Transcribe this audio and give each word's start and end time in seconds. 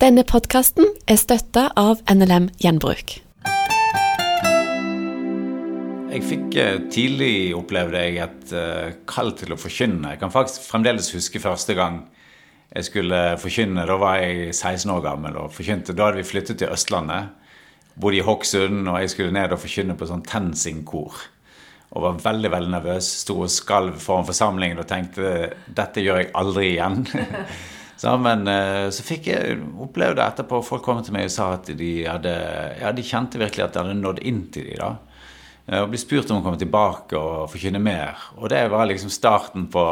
Denne 0.00 0.22
podkasten 0.24 0.86
er 1.12 1.18
støtta 1.20 1.66
av 1.76 1.98
NLM 2.08 2.46
Gjenbruk. 2.62 3.18
Jeg 6.08 6.22
fikk 6.24 6.54
eh, 6.56 6.78
tidlig 6.88 7.50
opplevde 7.52 8.00
jeg 8.00 8.22
et 8.24 8.54
uh, 8.56 8.94
kall 9.04 9.34
til 9.36 9.52
å 9.52 9.58
forkynne. 9.60 10.14
Jeg 10.14 10.22
kan 10.22 10.32
faktisk 10.32 10.64
fremdeles 10.70 11.10
huske 11.12 11.42
første 11.42 11.76
gang 11.76 11.98
jeg 12.72 12.86
skulle 12.86 13.18
forkynne. 13.42 13.84
Da 13.90 13.98
var 14.00 14.22
jeg 14.22 14.54
16 14.54 14.88
år 14.94 15.02
gammel 15.04 15.36
og 15.42 15.52
forkynte. 15.52 15.92
Da 15.92 16.06
hadde 16.08 16.22
vi 16.22 16.30
flyttet 16.30 16.62
til 16.62 16.72
Østlandet. 16.72 17.34
Bodde 18.00 18.22
i 18.22 18.24
Hokksund, 18.24 18.88
og 18.88 18.96
jeg 19.02 19.12
skulle 19.12 19.34
ned 19.36 19.52
og 19.52 19.60
forkynne 19.60 19.98
på 20.00 20.08
sånn 20.08 20.24
TenSing-kor. 20.24 21.18
Og 21.90 22.06
var 22.06 22.24
veldig 22.24 22.52
veldig 22.54 22.72
nervøs. 22.72 23.10
Sto 23.26 23.36
og 23.44 23.52
skalv 23.52 24.00
foran 24.00 24.24
forsamlingen 24.30 24.80
og 24.80 24.88
tenkte 24.88 25.50
dette 25.68 26.06
gjør 26.06 26.22
jeg 26.22 26.32
aldri 26.40 26.70
igjen. 26.70 27.04
Så, 28.00 28.14
men 28.16 28.46
eh, 28.48 28.86
så 28.96 29.04
fikk 29.04 29.26
jeg 29.28 29.58
oppleve 29.76 30.16
det 30.16 30.24
etterpå. 30.24 30.62
Folk 30.64 30.86
kom 30.86 31.02
til 31.04 31.12
meg 31.12 31.26
og 31.28 31.34
sa 31.34 31.50
at 31.58 31.66
de, 31.76 31.90
hadde, 32.06 32.32
ja, 32.80 32.94
de 32.96 33.04
kjente 33.04 33.40
virkelig 33.40 33.66
at 33.66 33.74
det 33.74 33.82
hadde 33.82 33.96
nådd 33.98 34.22
inn 34.24 34.46
til 34.54 34.70
dem. 34.72 34.96
Eh, 35.66 35.82
og 35.82 35.90
ble 35.92 36.00
spurt 36.00 36.32
om 36.32 36.40
å 36.40 36.46
komme 36.46 36.60
tilbake 36.60 37.20
og 37.20 37.50
forkynne 37.52 37.82
mer. 37.82 38.16
Og 38.38 38.48
det 38.52 38.62
var 38.72 38.88
liksom 38.88 39.12
starten 39.12 39.68
på 39.72 39.84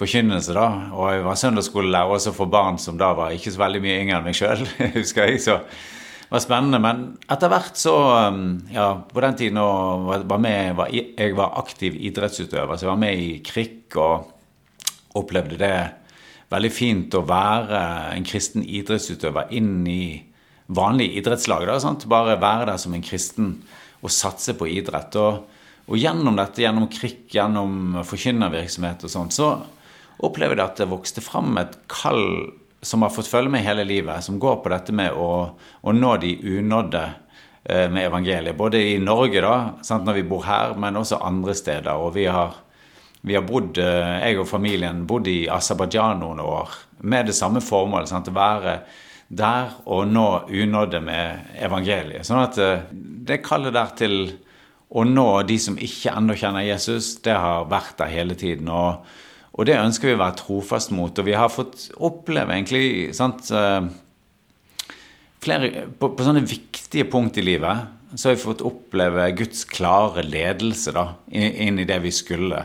forkynnelse. 0.00 0.56
da. 0.58 0.66
Og 0.96 1.06
jeg 1.12 1.22
var 1.28 1.38
søndagsskolelærer 1.44 2.16
også 2.16 2.34
for 2.34 2.50
barn 2.50 2.82
som 2.82 2.98
da 2.98 3.12
var 3.14 3.36
ikke 3.36 3.54
så 3.54 3.62
veldig 3.62 3.84
mye 3.84 4.02
yngre 4.02 4.18
enn 4.18 4.26
meg 4.26 4.40
sjøl. 4.40 4.66
husker 4.98 5.30
jeg, 5.30 5.44
så 5.46 5.60
det 5.60 6.34
var 6.34 6.42
spennende. 6.42 6.82
Men 6.82 7.06
etter 7.30 7.54
hvert 7.54 7.78
så 7.78 7.94
um, 8.26 8.42
Ja, 8.74 8.90
på 9.06 9.22
den 9.22 9.38
tiden 9.38 9.62
var, 9.62 10.26
med, 10.34 10.74
var, 10.82 10.90
jeg 10.90 11.38
var 11.38 11.54
aktiv 11.62 11.94
idrettsutøver, 11.94 12.74
så 12.74 12.88
jeg 12.88 12.92
var 12.96 13.02
med 13.06 13.22
i 13.22 13.32
krikk 13.46 14.00
og 14.02 15.16
opplevde 15.20 15.62
det 15.62 15.74
veldig 16.50 16.70
fint 16.74 17.14
å 17.14 17.24
være 17.26 17.80
en 18.16 18.26
kristen 18.26 18.64
idrettsutøver 18.66 19.52
inn 19.56 19.86
i 19.86 20.02
vanlige 20.70 21.20
idrettslag. 21.20 21.66
Da, 21.68 21.78
sant? 21.82 22.08
Bare 22.10 22.38
være 22.40 22.70
der 22.72 22.80
som 22.82 22.94
en 22.94 23.04
kristen 23.06 23.54
og 24.00 24.14
satse 24.14 24.54
på 24.58 24.68
idrett. 24.70 25.16
Og, 25.20 25.44
og 25.90 25.98
gjennom 25.98 26.38
dette, 26.38 26.64
gjennom 26.64 26.88
krikk, 26.92 27.26
gjennom 27.34 28.00
forkynnervirksomhet 28.06 29.06
og 29.06 29.12
sånt, 29.12 29.36
så 29.36 29.52
opplever 30.26 30.58
jeg 30.58 30.66
at 30.66 30.82
det 30.82 30.90
vokste 30.90 31.24
fram 31.24 31.58
et 31.60 31.78
kall 31.90 32.24
som 32.82 33.04
har 33.04 33.12
fått 33.12 33.28
følge 33.28 33.52
med 33.52 33.64
hele 33.64 33.84
livet, 33.84 34.24
som 34.24 34.38
går 34.40 34.62
på 34.64 34.72
dette 34.72 34.94
med 34.96 35.12
å, 35.12 35.52
å 35.52 35.92
nå 35.92 36.14
de 36.22 36.32
unådde 36.58 37.02
eh, 37.04 37.86
med 37.92 38.06
evangeliet. 38.06 38.56
Både 38.56 38.80
i 38.94 38.96
Norge, 39.02 39.42
da, 39.44 39.56
sant, 39.84 40.06
når 40.08 40.20
vi 40.20 40.26
bor 40.30 40.46
her, 40.48 40.72
men 40.80 40.96
også 40.96 41.20
andre 41.24 41.54
steder. 41.56 41.92
Og 42.00 42.14
vi 42.16 42.24
har 42.32 42.56
vi 43.20 43.36
har 43.36 43.44
bodd, 43.44 43.78
eh, 43.78 44.16
jeg 44.24 44.40
og 44.40 44.48
familien 44.48 45.04
bodd 45.08 45.28
i 45.28 45.44
Aserbajdsjan 45.52 46.22
noen 46.22 46.40
år 46.40 46.76
med 47.04 47.28
det 47.28 47.36
samme 47.36 47.60
formålet. 47.64 48.08
Sant? 48.08 48.30
Å 48.30 48.36
være 48.36 48.76
der 49.30 49.74
og 49.86 50.08
nå 50.10 50.26
unådde 50.48 51.00
med 51.04 51.56
evangeliet. 51.62 52.26
Sånn 52.26 52.42
at 52.42 52.58
eh, 52.58 52.86
det 52.90 53.42
kallet 53.44 53.76
der 53.76 53.92
til 53.98 54.16
å 54.90 55.04
nå 55.06 55.28
de 55.46 55.58
som 55.62 55.76
ikke 55.78 56.16
ennå 56.18 56.34
kjenner 56.34 56.66
Jesus, 56.66 57.14
det 57.22 57.36
har 57.36 57.68
vært 57.70 58.00
der 58.00 58.10
hele 58.10 58.34
tiden. 58.34 58.72
Og, 58.72 59.04
og, 59.52 59.62
det 59.68 59.78
ønsker 59.78 60.10
vi 60.10 60.16
å 60.16 60.22
være 60.24 60.40
trofast 60.40 60.90
mot. 60.96 61.14
Og 61.14 61.28
vi 61.28 61.36
har 61.38 61.52
fått 61.52 61.90
oppleve 62.00 62.56
egentlig 62.56 63.12
sant, 63.14 63.52
eh, 63.52 63.84
flere, 65.44 65.90
på, 65.92 66.10
på, 66.16 66.26
sånne 66.26 66.42
viktige 66.48 67.06
punkt 67.12 67.38
i 67.38 67.46
livet 67.46 67.96
så 68.16 68.28
har 68.28 68.34
vi 68.34 68.42
fått 68.42 68.64
oppleve 68.66 69.28
Guds 69.38 69.62
klare 69.70 70.24
ledelse 70.26 70.90
da, 70.96 71.04
inn 71.30 71.78
i 71.78 71.86
det 71.86 72.00
vi 72.02 72.10
skulle. 72.10 72.64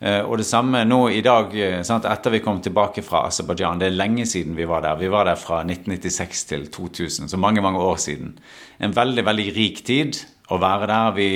Eh, 0.00 0.20
og 0.26 0.38
det 0.40 0.46
samme 0.48 0.82
nå 0.84 1.00
i 1.14 1.22
dag, 1.24 1.54
eh, 1.54 1.82
sant, 1.86 2.04
etter 2.04 2.34
vi 2.34 2.42
kom 2.44 2.60
tilbake 2.60 3.02
fra 3.02 3.24
Aserbajdsjan. 3.28 3.78
Det 3.78 3.86
er 3.86 3.96
lenge 3.96 4.26
siden 4.26 4.56
vi 4.56 4.66
var 4.66 4.82
der. 4.82 4.96
Vi 4.96 5.08
var 5.08 5.24
der 5.24 5.36
fra 5.36 5.62
1996 5.62 6.44
til 6.50 6.66
2000, 6.70 7.28
så 7.28 7.36
mange, 7.36 7.62
mange 7.62 7.78
år 7.78 7.96
siden. 7.96 8.38
En 8.80 8.92
veldig, 8.92 9.24
veldig 9.24 9.56
rik 9.56 9.84
tid 9.84 10.18
å 10.50 10.58
være 10.58 10.86
der. 10.86 11.14
Vi 11.14 11.30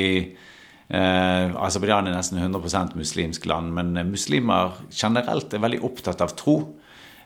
eh, 0.90 1.54
Aserbajdsjan 1.54 2.10
er 2.10 2.16
nesten 2.16 2.38
100% 2.42 2.96
muslimsk 2.96 3.46
land, 3.46 3.72
men 3.72 4.10
muslimer 4.10 4.74
generelt 4.90 5.54
er 5.54 5.64
veldig 5.64 5.82
opptatt 5.84 6.20
av 6.20 6.34
tro. 6.36 6.77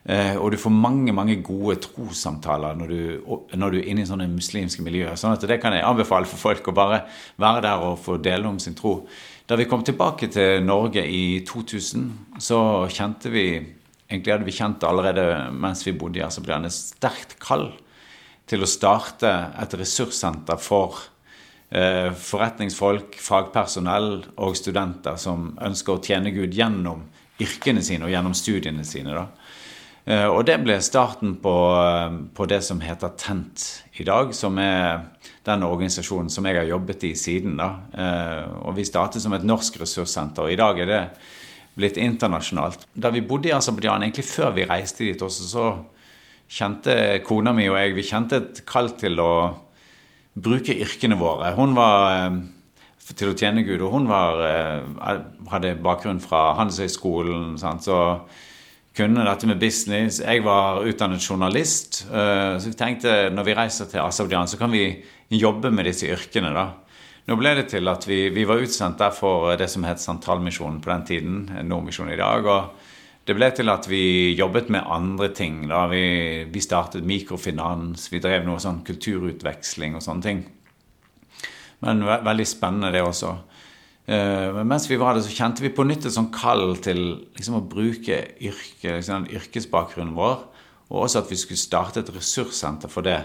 Eh, 0.03 0.35
og 0.35 0.51
du 0.51 0.59
får 0.59 0.73
mange 0.75 1.13
mange 1.15 1.37
gode 1.47 1.77
trossamtaler 1.85 2.75
når 2.75 2.95
når 3.55 3.71
du 3.71 3.77
er 3.79 3.91
inne 3.93 4.03
i 4.03 4.09
sånne 4.09 4.27
muslimske 4.27 4.83
miljøer. 4.83 5.15
sånn 5.15 5.33
at 5.33 5.47
Det 5.47 5.61
kan 5.61 5.73
jeg 5.73 5.85
anbefale 5.85 6.27
for 6.27 6.37
folk 6.37 6.69
å 6.69 6.75
bare 6.75 7.05
være 7.39 7.63
der 7.63 7.79
og 7.79 7.99
få 7.99 8.17
dele 8.17 8.49
om 8.49 8.59
sin 8.59 8.75
tro. 8.75 9.07
Da 9.47 9.55
vi 9.57 9.65
kom 9.65 9.85
tilbake 9.85 10.27
til 10.29 10.65
Norge 10.65 11.07
i 11.07 11.45
2000, 11.47 12.39
så 12.39 12.89
kjente 12.89 13.31
vi 13.31 13.67
Egentlig 14.13 14.33
hadde 14.33 14.45
vi 14.45 14.53
kjent 14.53 14.81
det 14.81 14.89
allerede 14.89 15.51
mens 15.57 15.87
vi 15.87 15.93
bodde 15.97 16.19
i 16.19 16.23
Aserbajdsjan, 16.23 16.67
et 16.67 16.73
sterkt 16.73 17.39
kall 17.41 17.71
til 18.45 18.61
å 18.61 18.69
starte 18.69 19.31
et 19.57 19.73
ressurssenter 19.73 20.59
for 20.61 20.99
eh, 21.73 22.13
forretningsfolk, 22.13 23.17
fagpersonell 23.17 24.27
og 24.37 24.59
studenter 24.59 25.17
som 25.17 25.55
ønsker 25.57 25.95
å 25.95 26.03
tjene 26.05 26.35
Gud 26.37 26.53
gjennom 26.53 27.07
yrkene 27.41 27.81
sine 27.81 28.05
og 28.05 28.13
gjennom 28.13 28.37
studiene 28.37 28.85
sine. 28.85 29.17
da. 29.17 29.27
Eh, 30.03 30.27
og 30.27 30.43
det 30.49 30.57
ble 30.65 30.81
starten 30.83 31.37
på, 31.43 31.55
eh, 31.79 32.15
på, 32.35 32.47
det 32.51 32.63
som 32.67 32.81
heter 32.83 33.15
Tent 33.19 33.85
i 33.95 34.05
dag, 34.05 34.35
som 34.35 34.59
er 34.59 35.05
den 35.47 35.63
organisasjonen 35.63 36.31
som 36.31 36.47
jeg 36.47 36.59
har 36.59 36.67
jobbet 36.67 37.05
i 37.05 37.15
siden. 37.15 37.57
da. 37.57 37.71
Eh, 37.95 38.67
og 38.67 38.75
vi 38.77 38.85
startet 38.85 39.23
som 39.23 39.33
et 39.33 39.45
norsk 39.45 39.81
ressurssenter, 39.81 40.43
og 40.43 40.53
i 40.53 40.57
dag 40.57 40.81
er 40.81 40.87
det 40.87 41.09
blitt 41.77 41.97
internasjonalt. 41.97 42.87
Da 42.95 43.11
vi 43.11 43.21
bodde 43.21 43.49
i 43.49 43.53
Aserbajdsjan, 43.53 44.03
egentlig 44.03 44.25
før 44.25 44.51
vi 44.55 44.67
reiste 44.67 45.05
dit 45.05 45.23
også, 45.23 45.49
så 45.49 45.85
kjente 46.51 47.23
kona 47.25 47.53
mi 47.53 47.69
og 47.69 47.79
jeg 47.79 47.95
vi 47.95 48.03
kjente 48.03 48.37
et 48.37 48.67
kall 48.67 48.91
til 48.91 49.19
å 49.21 49.55
bruke 50.35 50.75
yrkene 50.75 51.17
våre. 51.17 51.55
Hun 51.55 51.75
var 51.75 52.43
til 53.17 53.31
å 53.31 53.37
tjene 53.37 53.63
Gud, 53.63 53.81
og 53.81 53.93
hun 53.93 54.09
var, 54.09 54.83
hadde 55.49 55.77
bakgrunn 55.81 56.21
fra 56.21 56.55
Handelshøyskolen. 56.59 57.57
Så 57.59 57.97
kunne 58.97 59.25
dette 59.25 59.49
med 59.49 59.61
business. 59.61 60.21
Jeg 60.21 60.45
var 60.45 60.85
utdannet 60.85 61.25
journalist. 61.25 62.05
Eh, 62.13 62.59
så 62.61 62.69
vi 62.69 62.77
tenkte 62.77 63.31
når 63.33 63.49
vi 63.49 63.57
reiser 63.57 63.89
til 63.91 64.03
Aserbajdsjan, 64.05 64.53
så 64.53 64.61
kan 64.61 64.73
vi 64.73 64.87
jobbe 65.33 65.73
med 65.73 65.89
disse 65.89 66.11
yrkene. 66.13 66.53
da. 66.53 66.69
Nå 67.27 67.37
ble 67.39 67.55
det 67.55 67.69
til 67.71 67.89
at 67.89 68.07
vi, 68.09 68.29
vi 68.35 68.45
var 68.45 68.61
utsendt 68.61 68.99
der 68.99 69.15
for 69.15 69.55
det 69.57 69.71
som 69.71 69.85
het 69.87 70.03
Sentralmisjonen 70.03 70.81
på 70.83 70.91
den 70.91 71.05
tiden. 71.07 71.37
Nordmisjonen 71.69 72.15
i 72.15 72.21
dag. 72.21 72.47
og 72.47 72.89
det 73.23 73.37
ble 73.39 73.49
til 73.55 73.71
at 73.71 73.87
vi 73.87 74.35
jobbet 74.35 74.69
med 74.75 74.83
andre 74.83 75.29
ting. 75.35 75.69
da. 75.69 75.87
Vi, 75.87 76.45
vi 76.51 76.61
startet 76.61 77.07
mikrofinans, 77.07 78.09
vi 78.13 78.21
drev 78.21 78.45
noe 78.47 78.59
sånn 78.59 78.83
kulturutveksling 78.85 79.95
og 79.95 80.03
sånne 80.03 80.27
ting. 80.27 80.43
Men 81.83 82.03
ve 82.07 82.19
veldig 82.27 82.47
spennende, 82.47 82.91
det 82.95 83.03
også. 83.03 83.37
Uh, 84.09 84.49
men 84.57 84.71
mens 84.73 84.89
vi 84.91 84.99
var 84.99 85.15
der, 85.15 85.25
så 85.25 85.35
kjente 85.35 85.63
vi 85.63 85.71
på 85.75 85.87
nytt 85.87 86.09
et 86.09 86.15
sånn 86.15 86.33
kall 86.35 86.75
til 86.83 87.03
liksom, 87.37 87.61
å 87.61 87.67
bruke 87.71 88.19
yrke, 88.43 88.97
liksom, 88.99 89.29
yrkesbakgrunnen 89.31 90.17
vår. 90.17 90.43
Og 90.91 91.05
også 91.05 91.23
at 91.23 91.31
vi 91.33 91.39
skulle 91.41 91.61
starte 91.61 92.03
et 92.03 92.11
ressurssenter 92.13 92.91
for 92.93 93.07
det 93.07 93.21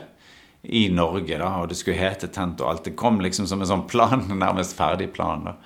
i 0.67 0.87
Norge. 0.93 1.39
Da, 1.39 1.49
og 1.61 1.71
det 1.71 1.79
skulle 1.79 1.99
hete 1.99 2.29
Tent 2.33 2.61
og 2.63 2.71
alt. 2.71 2.85
Det 2.87 2.95
kom 2.99 3.19
liksom 3.23 3.49
som 3.49 3.63
en 3.63 3.69
sånn 3.69 3.87
plan, 3.89 4.23
nærmest 4.45 4.77
ferdig 4.77 5.09
plan. 5.15 5.49
da. 5.49 5.57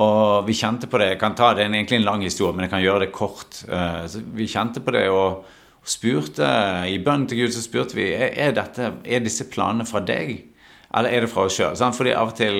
Og 0.00 0.46
vi 0.46 0.54
kjente 0.54 0.86
på 0.86 1.00
det 1.02 1.08
Jeg 1.08 1.18
kan 1.18 1.32
ta 1.34 1.48
det 1.50 1.64
er 1.64 1.72
egentlig 1.72 1.96
en 1.98 2.04
lang 2.06 2.20
historie, 2.22 2.54
men 2.54 2.68
jeg 2.68 2.70
kan 2.76 2.84
gjøre 2.84 3.06
det 3.06 3.14
kort. 3.14 3.56
Så 3.58 4.20
vi 4.38 4.46
kjente 4.46 4.82
på 4.84 4.94
det 4.94 5.08
og, 5.10 5.48
spurte 5.86 6.46
i 6.90 6.98
bønn 7.02 7.26
til 7.28 7.44
Gud 7.44 7.54
så 7.54 7.62
spurte 7.64 7.96
vi 7.96 8.10
er, 8.12 8.52
dette, 8.56 8.92
er 9.04 9.22
disse 9.24 9.46
planene 9.50 9.86
fra 9.88 10.02
deg. 10.04 10.49
Eller 10.98 11.14
er 11.14 11.24
det 11.24 11.30
fra 11.30 11.46
oss 11.46 11.56
sjøl? 11.58 11.76
Fordi 11.94 12.14
av 12.18 12.32
og 12.32 12.36
til 12.38 12.56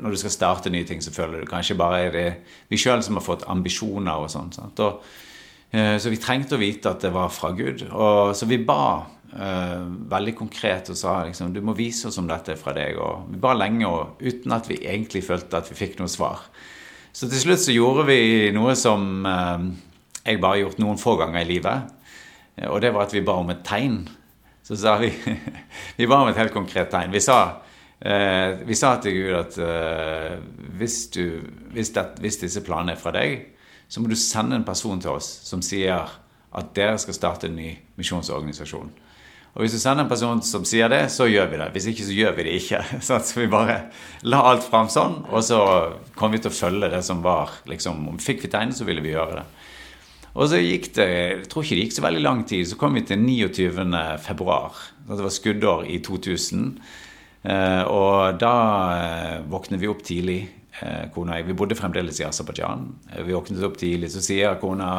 når 0.00 0.14
du 0.14 0.20
skal 0.22 0.32
starte 0.34 0.72
nye 0.72 0.86
ting, 0.88 1.02
så 1.02 1.12
føler 1.14 1.42
du 1.42 1.50
kanskje 1.50 1.78
bare 1.78 2.00
er 2.06 2.14
det 2.14 2.28
vi 2.70 2.78
sjøl 2.80 3.02
som 3.04 3.18
har 3.18 3.24
fått 3.26 3.46
ambisjoner 3.50 4.24
og 4.24 4.30
sånn. 4.32 4.50
Så 4.54 6.10
vi 6.10 6.18
trengte 6.18 6.56
å 6.56 6.60
vite 6.60 6.90
at 6.90 7.04
det 7.04 7.12
var 7.14 7.30
fra 7.30 7.52
Gud. 7.54 7.84
Og, 7.92 8.32
så 8.34 8.48
vi 8.50 8.58
ba 8.66 9.04
uh, 9.04 9.84
veldig 10.10 10.34
konkret 10.38 10.90
og 10.90 10.98
sa 10.98 11.20
liksom, 11.26 11.52
du 11.54 11.60
må 11.62 11.76
vise 11.78 12.08
oss 12.10 12.18
om 12.18 12.26
dette 12.30 12.54
er 12.54 12.60
fra 12.60 12.74
deg. 12.76 12.98
Og 12.98 13.30
vi 13.30 13.38
ba 13.42 13.54
lenge 13.54 13.86
og 13.86 14.24
uten 14.24 14.56
at 14.56 14.70
vi 14.70 14.80
egentlig 14.82 15.22
følte 15.26 15.60
at 15.60 15.70
vi 15.70 15.78
fikk 15.78 16.00
noe 16.00 16.10
svar. 16.10 16.42
Så 17.12 17.28
til 17.30 17.42
slutt 17.42 17.62
så 17.62 17.74
gjorde 17.74 18.06
vi 18.10 18.50
noe 18.54 18.74
som 18.78 19.26
uh, 19.26 19.62
jeg 20.24 20.42
bare 20.42 20.58
har 20.58 20.64
gjort 20.64 20.82
noen 20.82 21.00
få 21.00 21.16
ganger 21.20 21.44
i 21.44 21.50
livet. 21.52 21.96
Og 22.68 22.80
det 22.82 22.90
var 22.92 23.06
at 23.06 23.14
vi 23.14 23.22
ba 23.24 23.38
om 23.40 23.52
et 23.54 23.62
tegn. 23.64 24.02
Så 24.70 24.76
sa 24.76 24.96
vi 24.96 25.10
Vi 25.96 26.06
ba 26.06 26.20
om 26.22 26.28
et 26.30 26.38
helt 26.38 26.54
konkret 26.54 26.92
tegn. 26.92 27.10
Vi 27.10 27.20
sa, 27.20 27.38
eh, 27.98 28.60
vi 28.62 28.76
sa 28.78 28.92
til 29.02 29.16
Gud 29.16 29.32
at 29.34 29.56
eh, 29.58 30.36
hvis, 30.78 31.08
du, 31.10 31.40
hvis, 31.74 31.90
det, 31.96 32.04
hvis, 32.22 32.38
disse 32.44 32.62
planene 32.62 32.94
er 32.94 33.00
fra 33.00 33.10
deg, 33.16 33.48
så 33.90 33.98
må 33.98 34.06
du 34.06 34.14
sende 34.14 34.54
en 34.60 34.66
person 34.66 35.02
til 35.02 35.16
oss 35.18 35.26
som 35.48 35.58
sier 35.66 36.06
at 36.50 36.70
dere 36.78 37.00
skal 37.02 37.18
starte 37.18 37.50
en 37.50 37.58
ny 37.58 37.72
misjonsorganisasjon. 37.98 38.92
Og 39.56 39.64
hvis 39.64 39.74
du 39.74 39.80
sender 39.82 40.04
en 40.04 40.12
person 40.12 40.38
som 40.46 40.62
sier 40.62 40.86
det, 40.92 41.02
så 41.10 41.26
gjør 41.26 41.50
vi 41.50 41.58
det. 41.58 41.68
Hvis 41.74 41.90
ikke, 41.90 42.06
så 42.06 42.14
gjør 42.14 42.38
vi 42.38 42.46
det 42.46 42.56
ikke. 42.60 42.84
Så 43.10 43.40
vi 43.40 43.50
bare 43.50 43.80
la 44.22 44.44
alt 44.52 44.70
fram 44.70 44.86
sånn, 44.86 45.24
og 45.26 45.42
så 45.42 45.58
kom 46.14 46.30
vi 46.30 46.38
til 46.38 46.54
å 46.54 46.54
følge 46.54 46.92
det 46.94 47.02
som 47.02 47.26
var. 47.26 47.58
liksom, 47.66 48.06
Fikk 48.22 48.46
vi 48.46 48.54
tegnet, 48.54 48.78
så 48.78 48.86
ville 48.86 49.02
vi 49.02 49.16
gjøre 49.16 49.40
det. 49.40 49.48
Og 50.36 50.46
så 50.50 50.60
gikk 50.62 50.92
det 50.94 51.06
jeg 51.10 51.46
tror 51.50 51.64
ikke 51.64 51.76
det 51.76 51.84
gikk 51.86 51.96
så 51.96 52.04
veldig 52.06 52.22
lang 52.22 52.42
tid, 52.46 52.68
så 52.70 52.78
kom 52.78 52.94
vi 52.94 53.02
til 53.06 53.18
29. 53.18 53.70
februar. 54.22 54.78
Det 55.08 55.24
var 55.24 55.34
skuddår 55.34 55.88
i 55.90 55.98
2000. 56.06 56.66
Eh, 57.40 57.82
og 57.88 58.36
da 58.40 58.54
eh, 59.00 59.36
våknet 59.48 59.80
vi 59.80 59.88
opp 59.90 60.04
tidlig, 60.06 60.40
eh, 60.82 61.08
kona 61.14 61.34
og 61.34 61.40
jeg. 61.40 61.48
Vi 61.48 61.56
bodde 61.56 61.78
fremdeles 61.78 62.20
i 62.20 62.26
Aserbajdsjan. 62.28 62.86
Vi 63.24 63.34
våknet 63.34 63.64
opp 63.66 63.78
tidlig, 63.80 64.12
så 64.12 64.22
sier 64.24 64.60
kona 64.60 64.92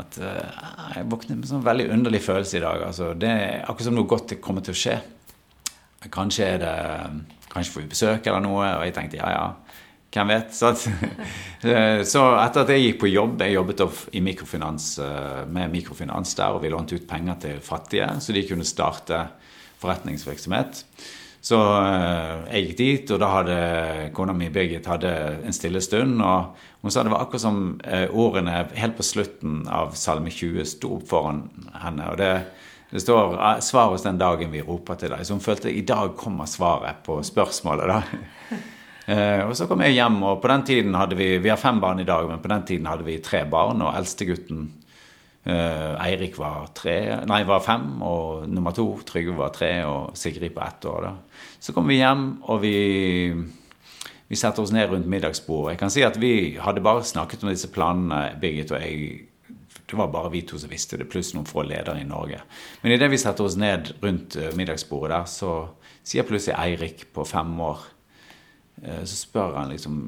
at 0.00 0.16
jeg 0.16 1.04
våknet 1.12 1.36
med 1.36 1.44
en 1.44 1.50
sånn 1.50 1.66
veldig 1.66 1.90
underlig 1.92 2.22
følelse 2.24 2.56
i 2.56 2.62
dag. 2.64 2.84
Altså, 2.86 3.10
det 3.12 3.28
er 3.28 3.66
akkurat 3.66 3.88
som 3.90 3.96
noe 3.98 4.08
godt 4.08 4.32
kommer 4.40 4.64
til 4.64 4.72
å 4.72 4.80
skje. 4.82 4.94
Kanskje 6.12 6.46
er 6.54 6.62
det 6.62 6.76
Kanskje 7.52 7.74
får 7.74 7.82
vi 7.82 7.90
besøk 7.92 8.26
eller 8.26 8.40
noe. 8.40 8.64
Og 8.78 8.86
jeg 8.86 8.94
tenkte 8.96 9.18
ja, 9.20 9.28
ja. 9.28 9.71
Hvem 10.12 10.28
vet? 10.28 10.52
Så, 10.52 10.74
så, 12.12 12.22
etter 12.36 12.64
at 12.64 12.72
jeg 12.74 12.84
gikk 12.84 13.00
på 13.00 13.08
jobb 13.08 13.40
Jeg 13.40 13.56
jobbet 13.56 13.80
mikrofinans, 14.20 14.98
eh, 15.00 15.42
med 15.48 15.72
mikrofinans 15.72 16.34
der, 16.36 16.52
og 16.52 16.62
vi 16.64 16.72
lånte 16.72 16.98
ut 16.98 17.08
penger 17.08 17.40
til 17.40 17.62
fattige, 17.64 18.10
så 18.20 18.36
de 18.36 18.44
kunne 18.48 18.68
starte 18.68 19.24
forretningsvirksomhet. 19.80 20.84
Så 21.42 21.58
eh, 21.58 22.34
jeg 22.52 22.66
gikk 22.66 22.76
dit, 22.78 23.14
og 23.14 23.22
da 23.22 23.30
hadde 23.38 23.56
kona 24.14 24.34
mi 24.36 24.50
Birgit 24.52 24.86
hadde 24.86 25.14
en 25.42 25.56
stille 25.56 25.80
stund. 25.82 26.20
Og 26.20 26.60
hun 26.82 26.92
sa 26.92 27.02
det 27.02 27.14
var 27.14 27.24
akkurat 27.24 27.46
som 27.46 27.62
eh, 27.82 28.06
ordene 28.12 28.66
helt 28.76 28.98
på 28.98 29.06
slutten 29.06 29.64
av 29.72 29.96
Salme 29.98 30.30
20 30.30 30.68
sto 30.76 30.98
opp 30.98 31.08
foran 31.10 31.46
henne. 31.82 32.12
og 32.12 32.20
det 32.20 32.34
det 32.92 33.00
står 33.00 33.60
'svar 33.60 33.88
oss 33.88 34.02
den 34.02 34.18
dagen 34.18 34.52
vi 34.52 34.60
roper 34.60 34.94
til 34.94 35.08
deg'. 35.08 35.24
Så 35.24 35.32
hun 35.32 35.40
følte 35.40 35.72
i 35.72 35.80
dag 35.80 36.12
kommer 36.16 36.44
svaret 36.44 36.96
på 37.04 37.22
spørsmålet. 37.22 37.88
da. 37.88 38.02
Eh, 39.12 39.42
og 39.44 39.56
så 39.58 39.66
kom 39.68 39.82
jeg 39.84 39.96
hjem, 39.98 40.20
og 40.24 40.38
på 40.42 40.50
den 40.52 40.62
tiden 40.68 40.94
hadde 40.96 41.18
vi 41.18 41.34
Vi 41.42 41.50
har 41.52 41.60
fem 41.60 41.80
barn 41.82 42.00
i 42.00 42.08
dag, 42.08 42.28
men 42.30 42.40
på 42.40 42.50
den 42.52 42.64
tiden 42.68 42.88
hadde 42.88 43.04
vi 43.04 43.18
tre 43.20 43.44
barn, 43.50 43.82
og 43.84 43.96
eldstegutten 43.98 44.68
eh, 45.44 46.06
Eirik 46.06 46.38
var 46.40 46.70
tre, 46.74 47.24
nei, 47.28 47.42
var 47.48 47.64
fem, 47.64 47.98
og 48.02 48.46
nummer 48.48 48.72
to 48.76 48.86
Trygve 49.06 49.36
var 49.36 49.52
tre, 49.54 49.72
og 49.88 50.16
Sigrid 50.16 50.54
på 50.54 50.64
ett 50.64 50.86
år. 50.88 51.08
da. 51.08 51.50
Så 51.60 51.74
kom 51.76 51.90
vi 51.90 52.00
hjem, 52.00 52.30
og 52.48 52.62
vi 52.62 52.76
vi 54.32 54.38
setter 54.40 54.62
oss 54.62 54.70
ned 54.72 54.88
rundt 54.88 55.08
middagsbordet. 55.12 55.74
Jeg 55.74 55.78
kan 55.82 55.90
si 55.92 56.02
at 56.06 56.14
Vi 56.16 56.56
hadde 56.56 56.80
bare 56.80 57.04
snakket 57.04 57.42
om 57.44 57.50
disse 57.50 57.68
planene, 57.68 58.38
Birgit 58.40 58.72
og 58.72 58.80
jeg. 58.80 59.26
Det 59.84 59.98
var 59.98 60.08
bare 60.08 60.30
vi 60.32 60.40
to 60.40 60.56
som 60.56 60.70
visste 60.72 60.96
det, 60.96 61.10
pluss 61.12 61.34
noen 61.34 61.44
få 61.44 61.66
ledere 61.68 62.00
i 62.00 62.08
Norge. 62.08 62.38
Men 62.80 62.94
idet 62.94 63.10
vi 63.12 63.18
setter 63.20 63.44
oss 63.44 63.58
ned 63.60 63.92
rundt 64.00 64.38
eh, 64.40 64.54
middagsbordet 64.56 65.12
der, 65.12 65.26
så 65.28 65.50
sier 66.00 66.24
plutselig 66.24 66.56
Eirik 66.56 67.04
på 67.12 67.26
fem 67.28 67.52
år 67.60 67.84
så 68.82 69.16
spør 69.16 69.56
han 69.60 69.70
liksom 69.70 69.98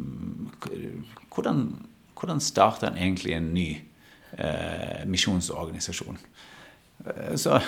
Hvordan, 1.35 1.61
hvordan 2.19 2.41
starter 2.41 2.89
en 2.89 2.99
egentlig 2.99 3.37
en 3.37 3.53
ny 3.55 3.69
eh, 4.39 5.05
misjonsorganisasjon? 5.07 6.19
Eh, 7.07 7.37
så, 7.37 7.61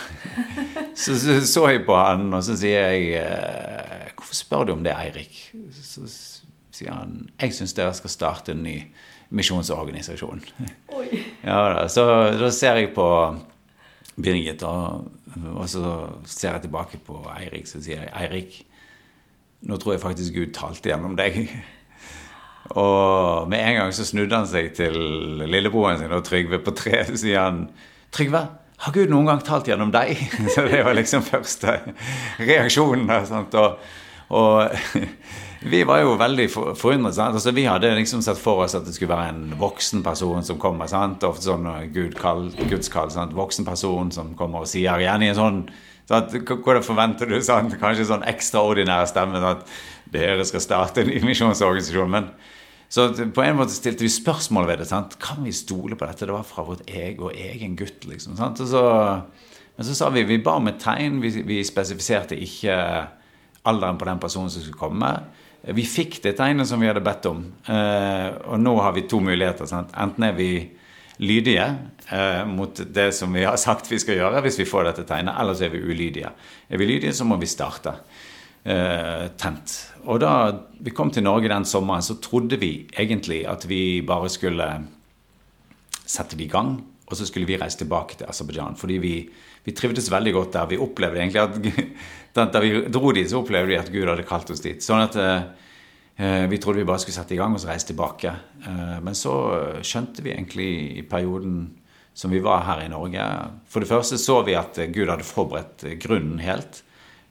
så, 0.95 1.19
så, 1.19 1.41
så 1.47 1.69
jeg 1.69 1.85
på 1.87 1.97
han, 1.97 2.33
og 2.35 2.45
så 2.45 2.57
sier 2.59 2.91
jeg 2.91 3.21
eh, 3.23 4.13
Hvorfor 4.17 4.35
spør 4.35 4.65
du 4.65 4.73
om 4.77 4.85
det, 4.85 4.95
Eirik? 4.95 5.41
Så 5.75 6.07
sier 6.75 6.93
han 6.93 7.29
jeg 7.41 7.55
syns 7.57 7.75
dere 7.77 7.95
skal 7.97 8.13
starte 8.13 8.57
en 8.57 8.65
ny 8.67 8.79
misjonsorganisasjon. 9.31 10.43
Ja, 11.47 11.61
da, 11.71 11.83
så 11.93 12.03
da 12.35 12.49
ser 12.51 12.81
jeg 12.81 12.89
på 12.97 13.05
Birgit, 14.19 14.65
og, 14.67 15.05
og 15.53 15.69
så 15.71 15.93
ser 16.27 16.57
jeg 16.57 16.65
tilbake 16.65 16.99
på 17.07 17.21
Eirik, 17.37 17.69
så 17.71 17.79
sier 17.85 18.03
jeg 18.03 18.11
Eirik, 18.19 18.57
nå 19.67 19.79
tror 19.83 19.97
jeg 19.97 20.03
faktisk 20.05 20.37
Gud 20.37 20.53
talte 20.57 20.93
gjennom 20.93 21.17
deg. 21.19 21.41
Og 22.79 23.49
med 23.51 23.63
en 23.63 23.81
gang 23.81 23.93
så 23.95 24.07
snudde 24.07 24.41
han 24.41 24.49
seg 24.51 24.73
til 24.75 24.97
lillebroren 25.47 26.01
sin 26.01 26.15
og 26.15 26.25
Trygve 26.27 26.59
på 26.63 26.75
tre. 26.75 27.05
Så 27.07 27.21
sier 27.23 27.45
han 27.45 27.67
Trygve, 28.15 28.43
har 28.83 28.93
Gud 28.93 29.13
noen 29.13 29.31
gang 29.31 29.43
talt 29.45 29.69
gjennom 29.71 29.93
deg? 29.95 30.19
Så 30.55 30.67
det 30.69 30.83
var 30.85 30.97
liksom 30.97 31.25
første 31.27 31.79
reaksjonen. 32.43 33.09
Og, 33.47 33.79
og, 34.35 34.91
vi 35.73 35.83
var 35.89 36.03
jo 36.03 36.17
veldig 36.21 36.49
forundret. 36.53 37.21
Altså, 37.23 37.55
vi 37.57 37.69
hadde 37.71 37.95
liksom 37.97 38.23
sett 38.27 38.41
for 38.41 38.67
oss 38.67 38.77
at 38.77 38.87
det 38.87 38.97
skulle 38.97 39.15
være 39.15 39.33
en 39.33 39.57
voksen 39.61 40.05
person 40.07 40.45
som 40.45 40.61
kommer. 40.63 40.91
Sant? 40.91 41.25
Ofte 41.27 41.49
sånn 41.49 41.71
Gud 41.95 42.19
kall, 42.19 42.51
Guds 42.67 42.93
kall. 42.93 43.15
Voksen 43.35 43.69
person 43.69 44.13
som 44.15 44.35
kommer 44.39 44.67
og 44.67 44.71
sier 44.71 45.01
igjen 45.03 45.25
i 45.25 45.31
en 45.33 45.41
sånn 45.41 45.63
Sånn 46.07 46.29
hvordan 46.47 46.85
forventer 46.87 47.31
du 47.31 47.41
sånn, 47.43 47.73
kanskje 47.81 48.07
sånn 48.13 48.27
ekstraordinære 48.31 49.09
stemme? 49.11 49.41
At 49.43 49.65
dere 50.15 50.45
skal 50.47 50.63
starte 50.63 51.03
en 51.03 51.27
misjonsorganisasjon. 51.27 52.13
Men 52.13 52.29
så 52.89 53.09
på 53.11 53.43
en 53.43 53.59
måte 53.59 53.75
stilte 53.75 54.07
vi 54.07 54.13
spørsmål 54.13 54.69
ved 54.71 54.83
det. 54.83 54.89
Sant? 54.91 55.19
Kan 55.23 55.43
vi 55.43 55.55
stole 55.55 55.99
på 55.99 56.07
dette? 56.07 56.29
Det 56.29 56.37
var 56.37 56.47
fra 56.47 56.63
vårt 56.67 56.87
eg 56.87 57.19
og 57.25 57.35
egen 57.35 57.75
gutt. 57.79 58.07
liksom? 58.07 58.39
Så, 58.39 58.85
men 59.77 59.89
så 59.89 59.97
sa 59.99 60.13
vi 60.15 60.23
vi 60.29 60.39
ba 60.39 60.61
om 60.61 60.71
et 60.71 60.79
tegn. 60.83 61.19
Vi, 61.25 61.43
vi 61.47 61.65
spesifiserte 61.67 62.39
ikke 62.39 62.79
alderen 63.67 63.99
på 63.99 64.07
den 64.07 64.23
personen 64.23 64.53
som 64.53 64.63
skulle 64.63 64.79
komme. 64.79 65.11
Vi 65.75 65.83
fikk 65.83 66.21
det 66.23 66.37
tegnet 66.39 66.71
som 66.71 66.79
vi 66.79 66.87
hadde 66.87 67.03
bedt 67.03 67.27
om. 67.27 67.43
Eh, 67.67 68.29
og 68.47 68.63
nå 68.63 68.77
har 68.79 68.95
vi 68.95 69.09
to 69.11 69.19
muligheter. 69.19 69.67
Sant? 69.67 69.91
Enten 69.99 70.29
er 70.29 70.37
vi 70.39 70.51
lydige 71.23 71.67
eh, 72.13 72.43
mot 72.49 72.81
det 72.95 73.11
som 73.17 73.33
vi 73.33 73.45
har 73.47 73.57
sagt 73.67 73.91
vi 73.91 74.01
skal 74.03 74.21
gjøre, 74.21 74.43
hvis 74.45 74.61
vi 74.61 74.69
får 74.69 74.91
dette 74.91 75.07
tegnet, 75.09 75.37
eller 75.41 75.57
så 75.57 75.69
er 75.69 75.75
vi 75.75 75.85
ulydige. 75.85 76.33
Er 76.69 76.81
vi 76.81 76.89
lydige, 76.89 77.15
så 77.17 77.27
må 77.29 77.39
vi 77.41 77.51
starte 77.51 77.95
eh, 78.65 79.29
tent. 79.39 79.79
Og 80.07 80.21
da 80.23 80.35
vi 80.79 80.95
kom 80.95 81.11
til 81.11 81.27
Norge 81.27 81.51
den 81.51 81.67
sommeren, 81.67 82.05
så 82.05 82.19
trodde 82.23 82.61
vi 82.63 82.87
egentlig 82.97 83.45
at 83.49 83.67
vi 83.69 84.03
bare 84.07 84.31
skulle 84.33 84.69
sette 86.07 86.39
det 86.39 86.47
i 86.47 86.53
gang, 86.53 86.79
og 87.07 87.19
så 87.19 87.27
skulle 87.27 87.47
vi 87.47 87.59
reise 87.59 87.79
tilbake 87.79 88.19
til 88.19 88.27
Aserbajdsjan. 88.31 88.79
Fordi 88.79 88.99
vi, 89.03 89.15
vi, 89.65 89.75
trivdes 89.75 90.11
veldig 90.11 90.33
godt 90.35 90.53
der. 90.55 90.71
Vi 90.71 90.79
opplevde 90.83 91.23
egentlig 91.23 91.43
at 91.43 92.51
da 92.55 92.63
vi 92.63 92.73
dro 92.91 93.13
dit, 93.15 93.31
så 93.31 93.41
opplevde 93.43 93.71
vi 93.71 93.79
at 93.79 93.93
Gud 93.95 94.11
hadde 94.11 94.27
kalt 94.27 94.51
oss 94.51 94.63
dit. 94.65 94.83
Sånn 94.83 95.05
at 95.05 95.19
eh, 95.19 95.47
vi 96.17 96.59
trodde 96.59 96.81
vi 96.81 96.89
bare 96.89 97.03
skulle 97.03 97.19
sette 97.19 97.35
i 97.37 97.39
gang 97.41 97.53
og 97.53 97.61
så 97.61 97.69
reise 97.69 97.91
tilbake. 97.91 98.31
Eh, 98.65 98.97
men 99.05 99.17
så 99.19 99.35
skjønte 99.85 100.25
vi 100.25 100.33
egentlig 100.33 100.71
i 100.97 101.05
perioden 101.09 101.59
som 102.17 102.33
vi 102.33 102.41
var 102.41 102.63
her 102.65 102.81
i 102.87 102.89
Norge 102.89 103.21
For 103.69 103.85
det 103.85 103.91
første 103.91 104.17
så 104.17 104.39
vi 104.47 104.55
at 104.57 104.79
Gud 104.95 105.11
hadde 105.13 105.27
forberedt 105.29 105.85
grunnen 106.01 106.41
helt. 106.41 106.81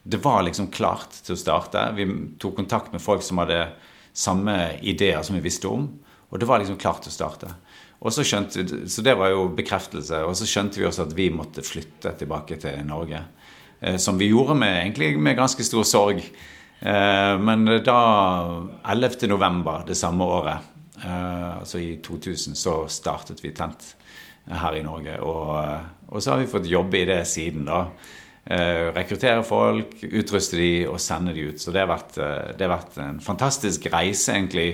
Det 0.06 0.20
var 0.22 0.44
liksom 0.46 0.70
klart 0.70 1.18
til 1.26 1.34
å 1.34 1.40
starte. 1.40 1.82
Vi 1.96 2.06
tok 2.38 2.54
kontakt 2.60 2.92
med 2.94 3.02
folk 3.02 3.24
som 3.26 3.42
hadde 3.42 3.64
samme 4.14 4.76
ideer 4.86 5.24
som 5.26 5.34
vi 5.34 5.42
visste 5.42 5.66
om. 5.66 5.88
Og 6.30 6.38
det 6.38 6.46
var 6.46 6.62
liksom 6.62 6.78
klart 6.78 7.02
til 7.02 7.10
å 7.10 7.16
starte. 7.16 7.50
Og 7.98 8.12
så, 8.14 8.22
skjønte, 8.26 8.62
så 8.86 9.02
det 9.02 9.16
var 9.18 9.32
jo 9.32 9.48
bekreftelse. 9.56 10.22
Og 10.28 10.36
så 10.38 10.46
skjønte 10.46 10.78
vi 10.78 10.86
også 10.86 11.08
at 11.08 11.16
vi 11.16 11.26
måtte 11.34 11.64
flytte 11.66 12.14
tilbake 12.20 12.58
til 12.62 12.82
Norge. 12.86 13.24
Eh, 13.80 13.96
som 13.98 14.18
vi 14.20 14.30
gjorde 14.30 14.54
med, 14.58 14.82
egentlig 14.84 15.16
med 15.18 15.38
ganske 15.38 15.66
stor 15.66 15.86
sorg. 15.88 16.22
Eh, 16.80 17.38
men 17.38 17.64
da 17.84 18.00
11. 18.84 19.28
november 19.28 19.84
det 19.86 19.94
samme 19.94 20.24
året, 20.24 20.58
eh, 21.04 21.56
altså 21.58 21.78
i 21.78 21.96
2000, 22.04 22.56
så 22.56 22.84
startet 22.88 23.44
vi 23.44 23.54
Tent 23.56 23.94
her 24.46 24.76
i 24.76 24.82
Norge. 24.82 25.18
Og, 25.20 25.64
eh, 25.64 25.80
og 26.08 26.22
så 26.22 26.34
har 26.34 26.44
vi 26.44 26.50
fått 26.52 26.70
jobbe 26.70 27.00
i 27.00 27.08
det 27.08 27.24
siden, 27.26 27.66
da. 27.70 27.86
Rekruttere 28.46 29.42
folk, 29.42 29.96
utruste 30.06 30.54
de 30.54 30.84
og 30.86 31.00
sende 31.02 31.32
de 31.34 31.48
ut. 31.48 31.58
Så 31.58 31.72
det 31.74 31.80
har 31.80 31.88
vært, 31.90 32.12
det 32.14 32.62
har 32.62 32.76
vært 32.76 32.98
en 33.02 33.18
fantastisk 33.18 33.88
reise, 33.90 34.36
egentlig 34.36 34.68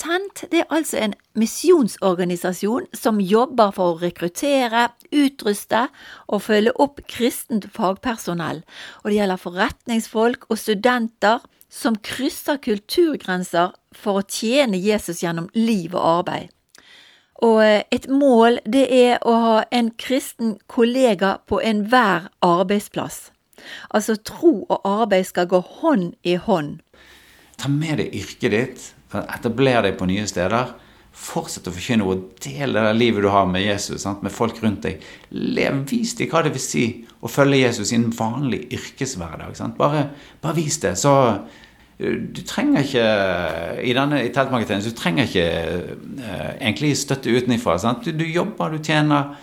Tent 0.00 0.44
det 0.52 0.62
er 0.62 0.72
altså 0.72 1.00
en 1.00 1.14
misjonsorganisasjon 1.38 2.88
som 2.96 3.20
jobber 3.22 3.72
for 3.76 3.94
å 3.94 4.00
rekruttere, 4.02 4.88
utruste 5.14 5.86
og 6.28 6.42
følge 6.42 6.74
opp 6.82 7.02
kristent 7.10 7.68
fagpersonell, 7.74 8.62
og 9.02 9.10
det 9.10 9.18
gjelder 9.20 9.42
forretningsfolk 9.42 10.48
og 10.50 10.58
studenter 10.58 11.44
som 11.70 11.98
krysser 12.02 12.58
kulturgrenser 12.62 13.76
for 13.94 14.20
å 14.20 14.26
tjene 14.26 14.80
Jesus 14.80 15.22
gjennom 15.22 15.48
liv 15.54 15.94
og 15.94 16.02
arbeid. 16.18 16.48
Og 17.46 17.62
eh, 17.64 17.82
et 17.94 18.08
mål 18.10 18.58
det 18.68 18.84
er 18.92 19.22
å 19.24 19.36
ha 19.44 19.56
en 19.72 19.92
kristen 19.96 20.58
kollega 20.68 21.38
på 21.48 21.60
enhver 21.64 22.28
arbeidsplass. 22.44 23.30
Altså 23.94 24.16
tro 24.16 24.64
og 24.66 24.88
arbeid 24.88 25.28
skal 25.28 25.48
gå 25.48 25.60
hånd 25.80 26.14
i 26.26 26.36
hånd. 26.36 26.80
Ta 27.60 27.68
med 27.68 28.00
deg 28.00 28.16
yrket 28.16 28.56
ditt 28.56 28.88
Etabler 29.10 29.82
deg 29.82 29.96
på 29.98 30.06
nye 30.06 30.26
steder. 30.30 30.70
Fortsett 31.20 31.68
å 31.68 31.72
forkynne 31.74 32.06
og 32.08 32.30
dele 32.40 32.80
det 32.86 32.96
livet 32.96 33.24
du 33.24 33.28
har 33.32 33.48
med 33.48 33.62
Jesus, 33.62 34.02
sant? 34.06 34.22
med 34.24 34.32
folk 34.32 34.62
rundt 34.62 34.86
deg. 34.86 35.02
Lev, 35.36 35.82
Vis 35.90 36.14
dem 36.16 36.30
hva 36.32 36.40
det 36.46 36.54
vil 36.54 36.64
si 36.64 36.84
å 37.20 37.28
følge 37.28 37.60
Jesus 37.60 37.92
i 37.92 37.98
en 37.98 38.08
vanlig 38.16 38.62
yrkeshverdag. 38.72 39.58
Bare, 39.76 40.06
bare, 40.40 40.56
vis 40.56 40.80
det. 40.80 40.94
Så 40.96 41.12
eh, 42.00 42.16
du 42.24 42.40
trenger 42.48 42.86
ikke 42.86 43.04
i 43.84 43.94
denne 43.96 44.22
i 44.24 44.32
teltmarkedet, 44.32 44.80
du 44.88 44.96
trenger 44.96 45.28
ikke 45.28 45.46
uh, 46.24 46.50
egentlig 46.56 46.94
støtte 46.96 47.36
utenfra. 47.36 47.76
Du, 48.04 48.12
du, 48.16 48.24
jobber, 48.24 48.72
du 48.72 48.84
tjener. 48.84 49.34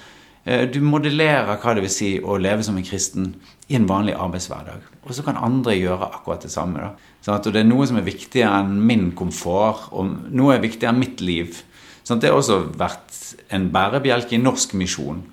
Uh, 0.48 0.63
du 0.72 0.80
modellerer 0.86 1.60
hva 1.60 1.75
det 1.75 1.84
vil 1.84 1.92
si 1.92 2.12
å 2.24 2.39
leve 2.39 2.63
som 2.63 2.77
en 2.80 2.88
kristen 2.88 3.34
i 3.68 3.75
en 3.75 3.88
vanlig 3.89 4.16
arbeidshverdag. 4.16 4.86
Og 5.04 5.16
så 5.16 5.24
kan 5.25 5.39
andre 5.39 5.75
gjøre 5.75 6.08
akkurat 6.08 6.46
det 6.46 6.51
samme. 6.54 6.84
Da. 6.84 7.13
Sånn 7.25 7.36
at 7.36 7.50
det 7.51 7.62
er 7.62 7.68
noe 7.68 7.88
som 7.89 8.00
er 8.00 8.08
viktigere 8.08 8.62
enn 8.62 8.77
min 8.88 9.10
komfort, 9.18 9.89
og 9.92 10.32
noe 10.32 10.56
er 10.56 10.63
viktigere 10.63 10.94
enn 10.94 11.04
mitt 11.04 11.24
liv. 11.24 11.63
Sånn, 12.08 12.22
det 12.24 12.32
har 12.32 12.39
også 12.39 12.62
vært 12.80 13.18
en 13.51 13.68
bærebjelke 13.74 14.38
i 14.38 14.42
norsk 14.42 14.77
misjon. 14.80 15.25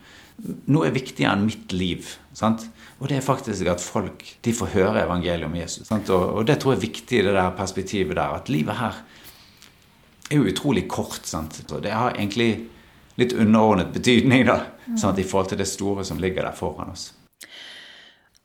Noe 0.66 0.88
er 0.88 0.96
viktigere 0.96 1.36
enn 1.36 1.46
mitt 1.46 1.74
liv. 1.74 2.16
Sant? 2.34 2.66
Og 2.98 3.10
det 3.10 3.18
er 3.18 3.26
faktisk 3.26 3.68
at 3.70 3.82
folk 3.82 4.24
de 4.42 4.54
får 4.54 4.72
høre 4.74 5.04
evangeliet 5.04 5.46
om 5.46 5.54
Jesus. 5.54 5.90
Og, 5.94 6.10
og, 6.10 6.42
det 6.48 6.58
tror 6.62 6.74
jeg 6.74 6.80
er 6.80 6.86
viktig 6.88 7.20
i 7.20 7.26
det 7.26 7.34
der 7.36 7.54
perspektivet 7.54 8.18
der. 8.18 8.34
At 8.38 8.50
livet 8.50 8.78
her 8.80 8.98
er 10.30 10.40
jo 10.40 10.48
utrolig 10.50 10.86
kort. 10.90 11.22
Sant? 11.28 11.60
Så 11.62 11.78
det 11.84 11.94
har 11.94 12.16
egentlig 12.16 12.66
litt 13.20 13.32
underordnet 13.32 13.92
betydning 13.94 14.46
da, 14.48 14.60
sant? 14.98 15.18
i 15.18 15.26
forhold 15.26 15.52
til 15.52 15.60
det 15.60 15.68
store 15.70 16.04
som 16.04 16.18
ligger 16.22 16.46
der 16.46 16.56
foran 16.56 16.92
oss. 16.94 17.12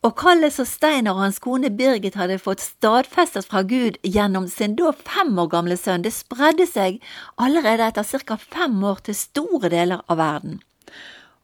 Og 0.00 0.14
Kalles 0.16 0.56
og 0.62 0.64
Steinar 0.64 1.12
og 1.12 1.26
hans 1.26 1.38
kone 1.44 1.68
Birgit 1.76 2.14
hadde 2.16 2.38
fått 2.40 2.62
stadfestet 2.64 3.44
fra 3.44 3.60
Gud 3.68 3.98
gjennom 4.00 4.46
sin 4.48 4.72
da 4.78 4.94
fem 4.96 5.34
år 5.36 5.50
gamle 5.52 5.76
sønn, 5.76 6.06
det 6.06 6.14
spredde 6.16 6.64
seg 6.64 7.02
allerede 7.36 7.90
etter 7.90 8.24
ca. 8.24 8.38
fem 8.40 8.78
år 8.80 9.02
til 9.04 9.18
store 9.18 9.68
deler 9.68 10.00
av 10.08 10.16
verden. 10.22 10.62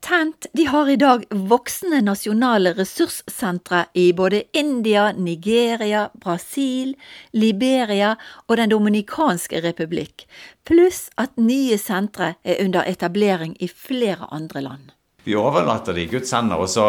Tent 0.00 0.46
de 0.52 0.66
har 0.70 0.90
i 0.90 0.96
dag 0.96 1.24
voksne 1.30 2.02
nasjonale 2.04 2.74
ressurssentre 2.76 3.86
i 3.94 4.12
både 4.12 4.42
India, 4.52 5.08
Nigeria, 5.12 6.06
Brasil, 6.14 6.94
Liberia 7.32 8.14
og 8.46 8.56
Den 8.56 8.70
dominikanske 8.70 9.60
republikk, 9.64 10.28
pluss 10.64 11.08
at 11.16 11.34
nye 11.40 11.78
sentre 11.78 12.36
er 12.44 12.62
under 12.64 12.86
etablering 12.86 13.56
i 13.60 13.68
flere 13.68 14.30
andre 14.30 14.62
land. 14.62 14.94
Vi 15.24 15.34
overlater 15.34 15.92
det 15.92 16.06
i 16.06 16.10
Guds 16.14 16.30
hender, 16.30 16.62
og 16.62 16.70
så 16.70 16.88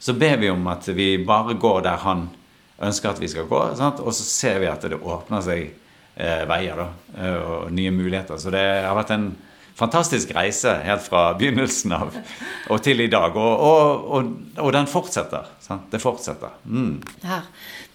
så 0.00 0.12
ber 0.12 0.36
vi 0.36 0.50
om 0.50 0.66
at 0.66 0.88
vi 0.88 1.24
bare 1.24 1.54
går 1.54 1.82
der 1.84 2.00
han 2.00 2.28
ønsker 2.80 3.10
at 3.10 3.18
vi 3.20 3.28
skal 3.28 3.44
gå. 3.44 3.58
Sant? 3.76 4.00
Og 4.00 4.14
så 4.16 4.24
ser 4.24 4.62
vi 4.62 4.68
at 4.70 4.86
det 4.88 4.96
åpner 4.96 5.42
seg 5.44 5.66
eh, 6.16 6.46
veier 6.48 6.80
da, 6.80 6.86
eh, 7.18 7.36
og 7.36 7.74
nye 7.76 7.92
muligheter. 7.92 8.40
Så 8.40 8.52
det 8.54 8.62
har 8.86 8.96
vært 8.96 9.12
en 9.12 9.26
fantastisk 9.78 10.32
reise 10.36 10.74
helt 10.84 11.04
fra 11.06 11.30
begynnelsen 11.38 11.94
av 11.96 12.16
og 12.70 12.82
til 12.84 13.02
i 13.04 13.10
dag. 13.12 13.36
Og, 13.36 13.66
og, 13.66 14.08
og, 14.16 14.32
og 14.58 14.72
den 14.76 14.88
fortsetter. 14.90 15.48
Sant? 15.64 15.88
Det 15.92 16.02
fortsetter. 16.02 16.56
Mm. 16.64 16.98
Her 17.26 17.48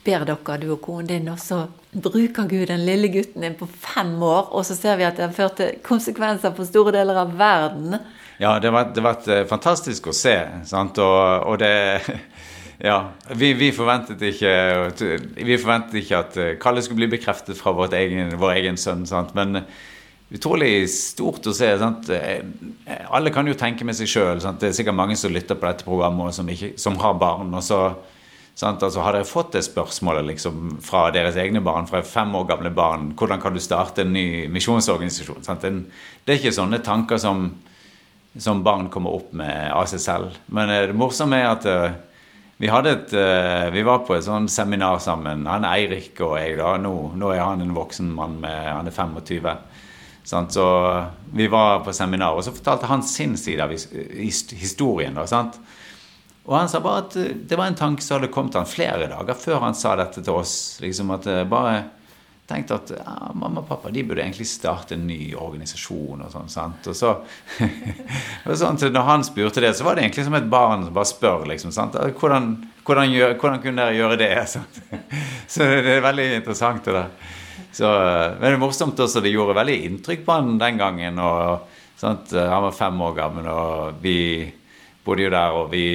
ber 0.06 0.26
dere, 0.28 0.58
du 0.62 0.68
og 0.76 0.82
konen 0.86 1.10
din, 1.10 1.30
og 1.32 1.40
så 1.42 1.64
bruker 1.92 2.50
Gud 2.50 2.68
den 2.70 2.86
lille 2.86 3.10
gutten 3.14 3.46
din 3.46 3.58
på 3.58 3.68
fem 3.68 4.14
år, 4.22 4.52
og 4.54 4.66
så 4.68 4.78
ser 4.78 5.00
vi 5.00 5.08
at 5.08 5.18
det 5.18 5.26
har 5.26 5.34
ført 5.34 5.58
til 5.60 5.80
konsekvenser 5.86 6.54
for 6.54 6.68
store 6.70 6.94
deler 6.96 7.24
av 7.24 7.34
verden. 7.40 7.98
Ja, 8.38 8.58
det 8.60 8.70
har 8.70 8.92
vært 9.00 9.30
eh, 9.32 9.46
fantastisk 9.50 10.12
å 10.12 10.16
se. 10.16 10.36
Sant? 10.68 11.00
Og, 11.00 11.58
det 11.62 11.74
Ja. 12.84 12.98
Vi, 13.32 13.54
vi, 13.56 13.70
forventet 13.72 14.20
ikke, 14.28 14.52
vi, 15.40 15.56
forventet 15.56 15.96
ikke, 16.02 16.18
at 16.20 16.38
eh, 16.38 16.56
Kalle 16.62 16.84
skulle 16.84 17.06
bli 17.06 17.14
bekreftet 17.16 17.58
fra 17.58 17.72
egen, 17.96 18.36
vår 18.40 18.58
egen 18.60 18.78
sønn. 18.78 19.06
Sant? 19.08 19.32
Men 19.38 19.64
utrolig 20.36 20.88
stort 20.92 21.48
å 21.48 21.54
se. 21.56 21.70
Sant? 21.82 22.10
Eh, 22.14 22.44
alle 23.10 23.34
kan 23.34 23.48
jo 23.48 23.58
tenke 23.58 23.88
med 23.88 23.98
seg 23.98 24.12
sjøl. 24.12 24.44
Det 24.60 24.70
er 24.70 24.76
sikkert 24.78 24.98
mange 24.98 25.18
som 25.20 25.34
lytter 25.34 25.60
på 25.60 25.68
dette 25.70 25.88
programmet 25.88 26.36
som, 26.38 26.50
ikke, 26.50 26.76
som 26.82 27.00
har 27.04 27.18
barn. 27.22 27.54
og 27.54 27.64
så 27.66 27.88
Altså, 28.56 29.02
har 29.04 29.12
dere 29.12 29.28
fått 29.28 29.50
det 29.52 29.66
spørsmålet 29.66 30.24
liksom, 30.30 30.78
fra 30.80 31.10
deres 31.12 31.36
egne 31.36 31.60
barn, 31.60 31.90
fra 31.90 32.00
fem 32.08 32.30
år 32.40 32.46
gamle 32.48 32.70
barn, 32.72 33.10
hvordan 33.20 33.42
kan 33.44 33.52
du 33.52 33.60
starte 33.60 34.06
en 34.06 34.14
ny 34.16 34.48
misjonsorganisasjon? 34.48 35.44
Det 35.44 36.32
er 36.32 36.40
ikke 36.40 36.54
sånne 36.56 36.80
tanker 36.80 37.20
som 37.20 37.50
som 38.38 38.64
barn 38.64 38.90
kommer 38.90 39.16
opp 39.16 39.32
med 39.34 39.72
av 39.72 39.86
seg 39.90 40.02
selv. 40.04 40.40
Men 40.52 40.72
eh, 40.72 40.88
det 40.90 40.98
morsomme 40.98 41.40
er 41.40 41.48
at 41.50 41.68
uh, 41.70 41.96
vi, 42.60 42.68
et, 42.68 43.14
uh, 43.16 43.68
vi, 43.72 43.84
var 43.88 44.04
på 44.08 44.16
et 44.16 44.26
sånn 44.26 44.50
seminar 44.52 45.00
sammen, 45.04 45.46
han 45.48 45.68
Eirik 45.68 46.20
og 46.24 46.38
jeg. 46.40 46.58
da, 46.60 46.76
Nå, 46.82 46.94
nå 47.16 47.32
er 47.34 47.44
han 47.44 47.64
en 47.64 47.76
voksen 47.76 48.12
mann, 48.16 48.40
med, 48.44 48.60
han 48.72 48.92
er 48.92 48.96
25. 48.96 49.50
Så 50.26 51.06
vi 51.34 51.48
var 51.48 51.84
på 51.86 51.94
seminar, 51.94 52.34
og 52.34 52.44
så 52.44 52.54
fortalte 52.56 52.90
han 52.90 53.04
sin 53.06 53.38
side 53.38 53.64
av 53.64 53.72
historien. 53.72 55.14
da? 55.14 55.44
Og 56.46 56.56
han 56.58 56.70
sa 56.70 56.82
bare 56.82 57.04
at 57.04 57.18
det 57.50 57.58
var 57.58 57.70
en 57.70 57.78
tanke 57.78 58.02
som 58.02 58.20
hadde 58.20 58.34
kommet 58.34 58.58
han 58.58 58.70
flere 58.70 59.10
dager 59.10 59.38
før 59.38 59.62
han 59.66 59.78
sa 59.78 59.96
dette 59.98 60.24
til 60.26 60.34
oss. 60.34 60.80
liksom 60.82 61.14
at 61.14 61.30
bare 61.50 61.84
tenkte 62.46 62.78
at 62.78 62.92
ja, 62.94 63.14
mamma 63.34 63.64
og 63.64 63.70
pappa 63.70 63.90
de 63.90 64.04
burde 64.06 64.22
egentlig 64.22 64.46
starte 64.50 64.94
en 64.96 65.08
ny 65.08 65.34
organisasjon. 65.34 66.22
Og 66.26 66.34
sånn, 66.34 66.52
sant? 66.52 66.90
Og 66.92 66.98
så, 66.98 67.14
og 68.46 68.60
sånn, 68.60 68.82
Når 68.94 69.08
han 69.10 69.26
spurte 69.26 69.64
det, 69.64 69.74
så 69.78 69.88
var 69.88 69.98
det 69.98 70.06
egentlig 70.06 70.28
som 70.28 70.38
et 70.38 70.50
barn 70.50 70.86
som 70.86 70.94
bare 70.94 71.10
spør. 71.10 71.48
liksom, 71.50 71.74
sant? 71.74 71.98
Hvordan, 72.20 72.52
hvordan, 72.86 73.14
gjør, 73.14 73.34
hvordan 73.42 73.64
kunne 73.64 73.82
dere 73.82 73.98
gjøre 73.98 74.20
det? 74.22 74.34
Sant? 74.56 74.82
Så 75.50 75.66
det 75.66 75.98
er 75.98 76.06
veldig 76.06 76.30
interessant. 76.36 76.86
det 76.86 76.94
der. 76.94 77.34
Så, 77.76 77.90
men 78.40 78.46
det 78.46 78.54
er 78.54 78.62
morsomt 78.62 79.00
også, 79.04 79.20
det 79.24 79.34
gjorde 79.34 79.58
veldig 79.58 79.76
inntrykk 79.90 80.22
på 80.24 80.38
han 80.38 80.54
den 80.62 80.80
gangen. 80.80 81.20
og 81.20 81.66
sant? 82.00 82.32
Han 82.32 82.70
var 82.70 82.78
fem 82.78 83.02
år 83.04 83.18
gammel, 83.18 83.50
og 83.52 84.00
vi 84.04 84.18
bodde 85.06 85.28
jo 85.28 85.34
der, 85.34 85.58
og 85.60 85.70
vi, 85.74 85.86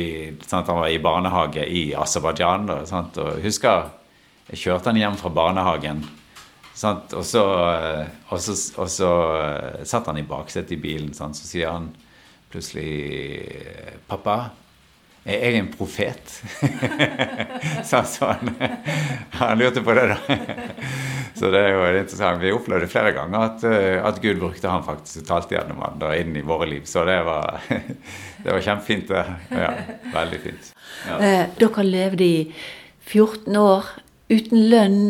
sant? 0.44 0.68
han 0.68 0.82
var 0.82 0.92
i 0.92 1.00
barnehage 1.00 1.64
i 1.64 1.90
Aserbajdsjan. 1.96 2.68
Og 2.76 3.40
husker 3.44 3.88
jeg 4.50 4.64
kjørte 4.64 4.90
han 4.90 5.00
hjem 5.00 5.16
fra 5.20 5.30
barnehagen 5.32 6.04
Sant? 6.80 7.12
Og 7.12 7.26
så, 7.26 7.42
eh, 7.74 8.06
og 8.32 8.40
så, 8.40 8.54
og 8.80 8.88
så 8.88 9.10
eh, 9.36 9.82
satt 9.88 10.06
han 10.08 10.20
i 10.20 10.26
baksetet 10.26 10.78
i 10.78 10.80
bilen, 10.80 11.12
sant? 11.16 11.36
så 11.36 11.48
sier 11.48 11.74
han 11.74 11.90
plutselig 12.50 14.00
'Pappa, 14.08 14.50
er 15.24 15.44
jeg 15.44 15.58
en 15.60 15.70
profet?' 15.72 16.36
så 17.88 18.02
han, 18.30 18.52
han 19.36 19.58
lurte 19.60 19.82
på 19.84 19.94
det, 19.96 20.06
da. 20.12 20.36
så 21.34 21.50
det 21.52 21.60
er 21.60 21.74
jo 21.74 21.86
interessant. 22.00 22.42
Vi 22.42 22.52
opplevde 22.54 22.90
flere 22.90 23.12
ganger 23.16 23.46
at, 23.50 23.64
eh, 23.68 23.98
at 24.04 24.20
Gud 24.22 24.40
brukte 24.40 24.72
han 24.72 24.86
faktisk 24.86 25.22
og 25.24 25.30
talte 25.32 25.56
gjennom 25.56 25.82
han 25.84 25.98
da 26.02 26.12
inn 26.18 26.36
i 26.36 26.44
våre 26.46 26.68
liv. 26.70 26.86
Så 26.88 27.04
det 27.08 27.20
var, 27.28 27.60
det 28.44 28.50
var 28.50 28.64
kjempefint. 28.64 29.10
Ja, 29.50 29.72
veldig 30.14 30.44
fint. 30.44 30.70
Ja. 31.08 31.18
Dere 31.58 31.86
levde 31.86 32.24
i 32.24 32.38
14 33.10 33.56
år 33.56 33.96
uten 34.30 34.68
lønn 34.70 35.00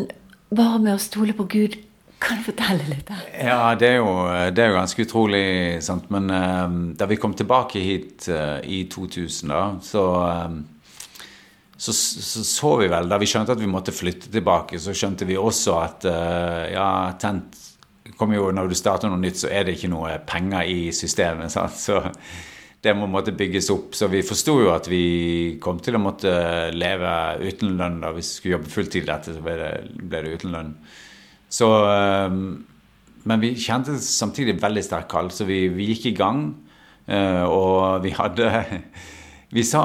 bare 0.51 0.81
med 0.83 0.97
å 0.97 1.03
stole 1.03 1.37
på 1.37 1.47
Gud. 1.51 1.79
Kan 2.21 2.41
du 2.41 2.51
fortelle 2.51 2.85
litt? 2.85 3.07
Der? 3.09 3.23
Ja, 3.49 3.61
det 3.81 3.89
er, 3.95 4.03
jo, 4.03 4.11
det 4.53 4.61
er 4.61 4.75
jo, 4.75 4.77
ganske 4.77 5.07
utrolig. 5.07 5.45
Sant? 5.85 6.11
Men 6.13 6.29
uh, 6.29 6.67
da 6.99 7.09
vi 7.09 7.17
kom 7.21 7.33
tilbake 7.37 7.81
hit 7.81 8.29
uh, 8.29 8.61
i 8.61 8.83
2000, 8.93 9.49
da, 9.49 9.63
så, 9.85 10.05
uh, 10.21 11.71
så, 11.81 11.95
så, 11.97 12.45
så 12.45 12.75
vi 12.83 12.91
vel 12.93 13.09
Da 13.09 13.17
vi 13.17 13.29
skjønte 13.31 13.57
at 13.57 13.63
vi 13.63 13.71
måtte 13.71 13.97
flytte 13.97 14.29
tilbake, 14.33 14.77
så 14.79 14.93
skjønte 14.93 15.25
vi 15.25 15.39
også 15.41 15.79
at 15.81 16.05
ja, 16.05 16.91
tent 17.17 17.57
jo, 18.21 18.51
Når 18.53 18.69
du 18.69 18.77
starter 18.77 19.09
noe 19.09 19.21
nytt, 19.23 19.39
så 19.41 19.49
er 19.49 19.65
det 19.65 19.79
ikke 19.79 19.89
noe 19.89 20.19
penger 20.29 20.69
i 20.69 20.91
systemet. 20.93 21.49
Sant? 21.57 21.79
Så 21.81 22.03
det 22.85 22.93
må 22.97 23.09
måtte 23.09 23.33
bygges 23.37 23.71
opp. 23.73 23.95
Så 23.97 24.09
vi 24.13 24.23
forsto 24.27 24.59
jo 24.61 24.73
at 24.75 24.89
vi 24.91 25.57
kom 25.63 25.81
til 25.85 25.97
å 25.97 26.03
måtte 26.03 26.33
leve 26.75 27.13
uten 27.45 27.77
lønn. 27.81 28.01
da 28.05 28.13
vi 28.17 28.25
skulle 28.25 28.59
jobbe 28.59 28.73
fulltid 28.73 29.05
i 29.05 29.11
dette, 29.11 29.37
så 29.37 29.45
ble 29.45 29.57
det, 29.61 29.73
ble 30.01 30.23
det, 30.25 30.37
uten 30.37 30.55
lønn. 30.57 30.75
Så, 31.51 31.69
ehm, 31.91 32.43
men 33.27 33.43
vi 33.43 33.55
kjente 33.59 33.99
samtidig 34.01 34.61
veldig 34.63 34.83
sterk 34.87 35.09
kall, 35.11 35.31
så 35.35 35.45
vi, 35.49 35.65
vi, 35.75 35.91
gikk 35.93 36.13
i 36.13 36.17
gang. 36.17 36.45
Eh, 37.11 37.45
og 37.45 38.05
vi 38.05 38.15
hadde 38.15 38.51
Vi 39.51 39.65
sa 39.67 39.81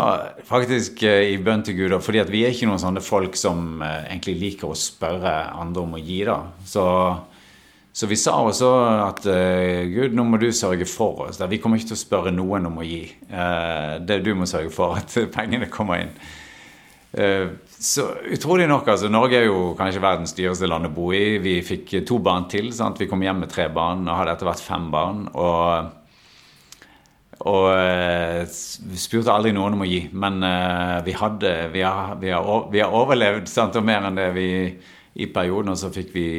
faktisk 0.46 1.00
eh, 1.10 1.32
i 1.34 1.40
bønn 1.42 1.64
til 1.66 1.74
Gud, 1.80 1.96
fordi 2.06 2.20
at 2.22 2.30
vi 2.30 2.44
er 2.46 2.52
ikke 2.54 2.68
noen 2.70 2.84
sånne 2.84 3.02
folk 3.02 3.34
som 3.40 3.80
eh, 3.82 4.12
egentlig 4.12 4.36
liker 4.38 4.70
å 4.70 4.78
spørre 4.78 5.32
andre 5.58 5.82
om 5.82 5.96
å 5.98 6.02
gi. 6.02 6.20
da, 6.28 6.44
så 6.66 6.86
så 7.96 8.10
vi 8.12 8.18
sa 8.20 8.34
også 8.44 8.70
at 9.06 9.22
Gud, 9.24 10.12
nå 10.12 10.26
må 10.28 10.36
du 10.36 10.50
sørge 10.52 10.84
for 10.84 11.30
oss. 11.30 11.38
Vi 11.40 11.62
kommer 11.64 11.80
ikke 11.80 11.94
til 11.94 11.96
å 11.96 12.02
spørre 12.02 12.34
noen 12.36 12.68
om 12.68 12.82
å 12.82 12.84
gi. 12.84 13.06
Det 14.04 14.18
Du 14.20 14.34
må 14.36 14.44
sørge 14.52 14.74
for 14.76 14.98
at 15.00 15.16
pengene 15.38 15.70
kommer 15.72 16.04
inn. 16.04 16.12
Uh, 17.16 17.56
så 17.80 18.10
utrolig 18.36 18.68
nok, 18.68 18.88
altså. 18.92 19.10
Norge 19.12 19.40
er 19.40 19.48
jo 19.48 19.74
kanskje 19.78 20.04
verdens 20.04 20.36
dyreste 20.36 20.68
land 20.68 20.90
å 20.90 20.94
bo 20.96 21.12
i. 21.16 21.38
Vi 21.44 21.60
fikk 21.66 21.98
to 22.08 22.20
barn 22.24 22.50
til. 22.52 22.72
Sant? 22.76 23.00
Vi 23.00 23.08
kom 23.12 23.24
hjem 23.24 23.46
med 23.46 23.52
tre 23.54 23.70
barn 23.74 24.04
og 24.08 24.20
hadde 24.20 24.36
etter 24.36 24.50
hvert 24.50 24.64
fem 24.64 24.90
barn. 24.92 25.26
Og, 25.36 25.90
og 27.52 28.50
spurte 28.50 29.34
aldri 29.34 29.54
noen 29.56 29.78
om 29.78 29.86
å 29.86 29.90
gi. 29.90 30.02
Men 30.12 30.40
vi, 31.06 31.16
hadde, 31.20 31.56
vi, 31.76 31.84
har, 31.86 32.16
vi, 32.22 32.32
har, 32.34 32.70
vi 32.74 32.84
har 32.84 32.96
overlevd 32.96 33.52
sant? 33.52 33.78
og 33.80 33.86
mer 33.86 34.08
enn 34.10 34.20
det 34.20 34.30
vi 34.36 34.50
i 35.16 35.30
perioden. 35.32 35.76
Og 35.76 35.80
så 35.80 35.92
fikk 35.94 36.16
vi 36.16 36.30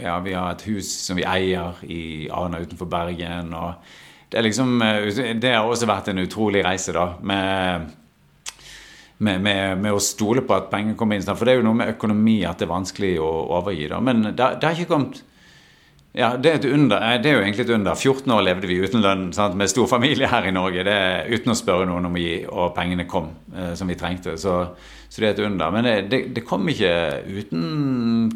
ja, 0.00 0.18
vi 0.20 0.32
har 0.32 0.52
et 0.52 0.64
hus 0.70 0.88
som 1.06 1.18
vi 1.18 1.26
eier 1.28 1.82
i 1.84 2.28
Arna 2.32 2.62
utenfor 2.62 2.88
Bergen. 2.90 3.52
og 3.54 3.74
det, 4.28 4.38
er 4.38 4.46
liksom, 4.46 4.80
eh, 4.82 5.34
det 5.36 5.52
har 5.52 5.68
også 5.68 5.88
vært 5.88 6.08
en 6.08 6.22
utrolig 6.22 6.64
reise, 6.64 6.94
da. 6.96 7.12
med 7.20 7.90
med, 9.22 9.42
med, 9.44 9.82
med, 9.82 9.94
å 9.94 10.02
stole 10.02 10.44
på 10.46 10.56
at 10.56 10.70
penger 10.72 10.96
kommer 10.98 11.18
inn. 11.18 11.26
For 11.26 11.46
det 11.46 11.54
er 11.54 11.60
jo 11.60 11.66
noe 11.68 11.78
med 11.80 11.92
økonomi 11.94 12.40
at 12.48 12.60
det 12.60 12.66
er 12.66 12.74
vanskelig 12.74 13.12
å 13.22 13.30
overgi. 13.58 13.86
Da. 13.92 14.00
Men 14.04 14.24
det, 14.30 14.36
det 14.36 14.68
har 14.68 14.76
ikke 14.76 14.94
kommet 14.94 15.22
ja, 16.12 16.34
det 16.36 16.50
er, 16.50 16.66
under, 16.74 17.00
eh, 17.00 17.18
det 17.24 17.30
er 17.30 17.38
jo 17.38 17.40
egentlig 17.40 17.64
et 17.64 17.70
under. 17.72 17.94
14 17.96 18.32
år 18.34 18.42
levde 18.44 18.68
vi 18.68 18.76
uten 18.84 19.00
lønn 19.00 19.30
sant? 19.32 19.56
med 19.56 19.70
stor 19.72 19.86
familie 19.88 20.28
her 20.28 20.44
i 20.44 20.52
Norge. 20.52 20.84
Det, 20.84 20.96
uten 21.32 21.54
å 21.54 21.56
spørre 21.56 21.86
noen 21.88 22.10
om 22.10 22.18
å 22.18 22.20
gi, 22.20 22.34
og 22.52 22.74
pengene 22.76 23.06
kom 23.08 23.30
eh, 23.56 23.72
som 23.78 23.88
vi 23.88 23.96
trengte. 23.96 24.36
Så, 24.36 24.58
så, 25.08 25.16
det 25.16 25.30
er 25.30 25.32
et 25.32 25.40
under. 25.46 25.72
Men 25.72 25.88
det, 26.10 26.20
det, 26.36 26.44
kom 26.44 26.68
ikke 26.68 26.92
uten 27.32 27.64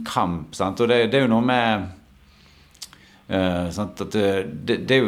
kamp. 0.09 0.57
Sant? 0.57 0.81
Og 0.81 0.89
det, 0.89 1.13
er 1.13 1.27
jo 1.27 1.33
noe 1.35 1.45
med 1.45 1.93
Uh, 3.27 3.67
at 3.67 4.15
jo, 4.15 4.21
det, 4.63 4.77
er 4.95 5.01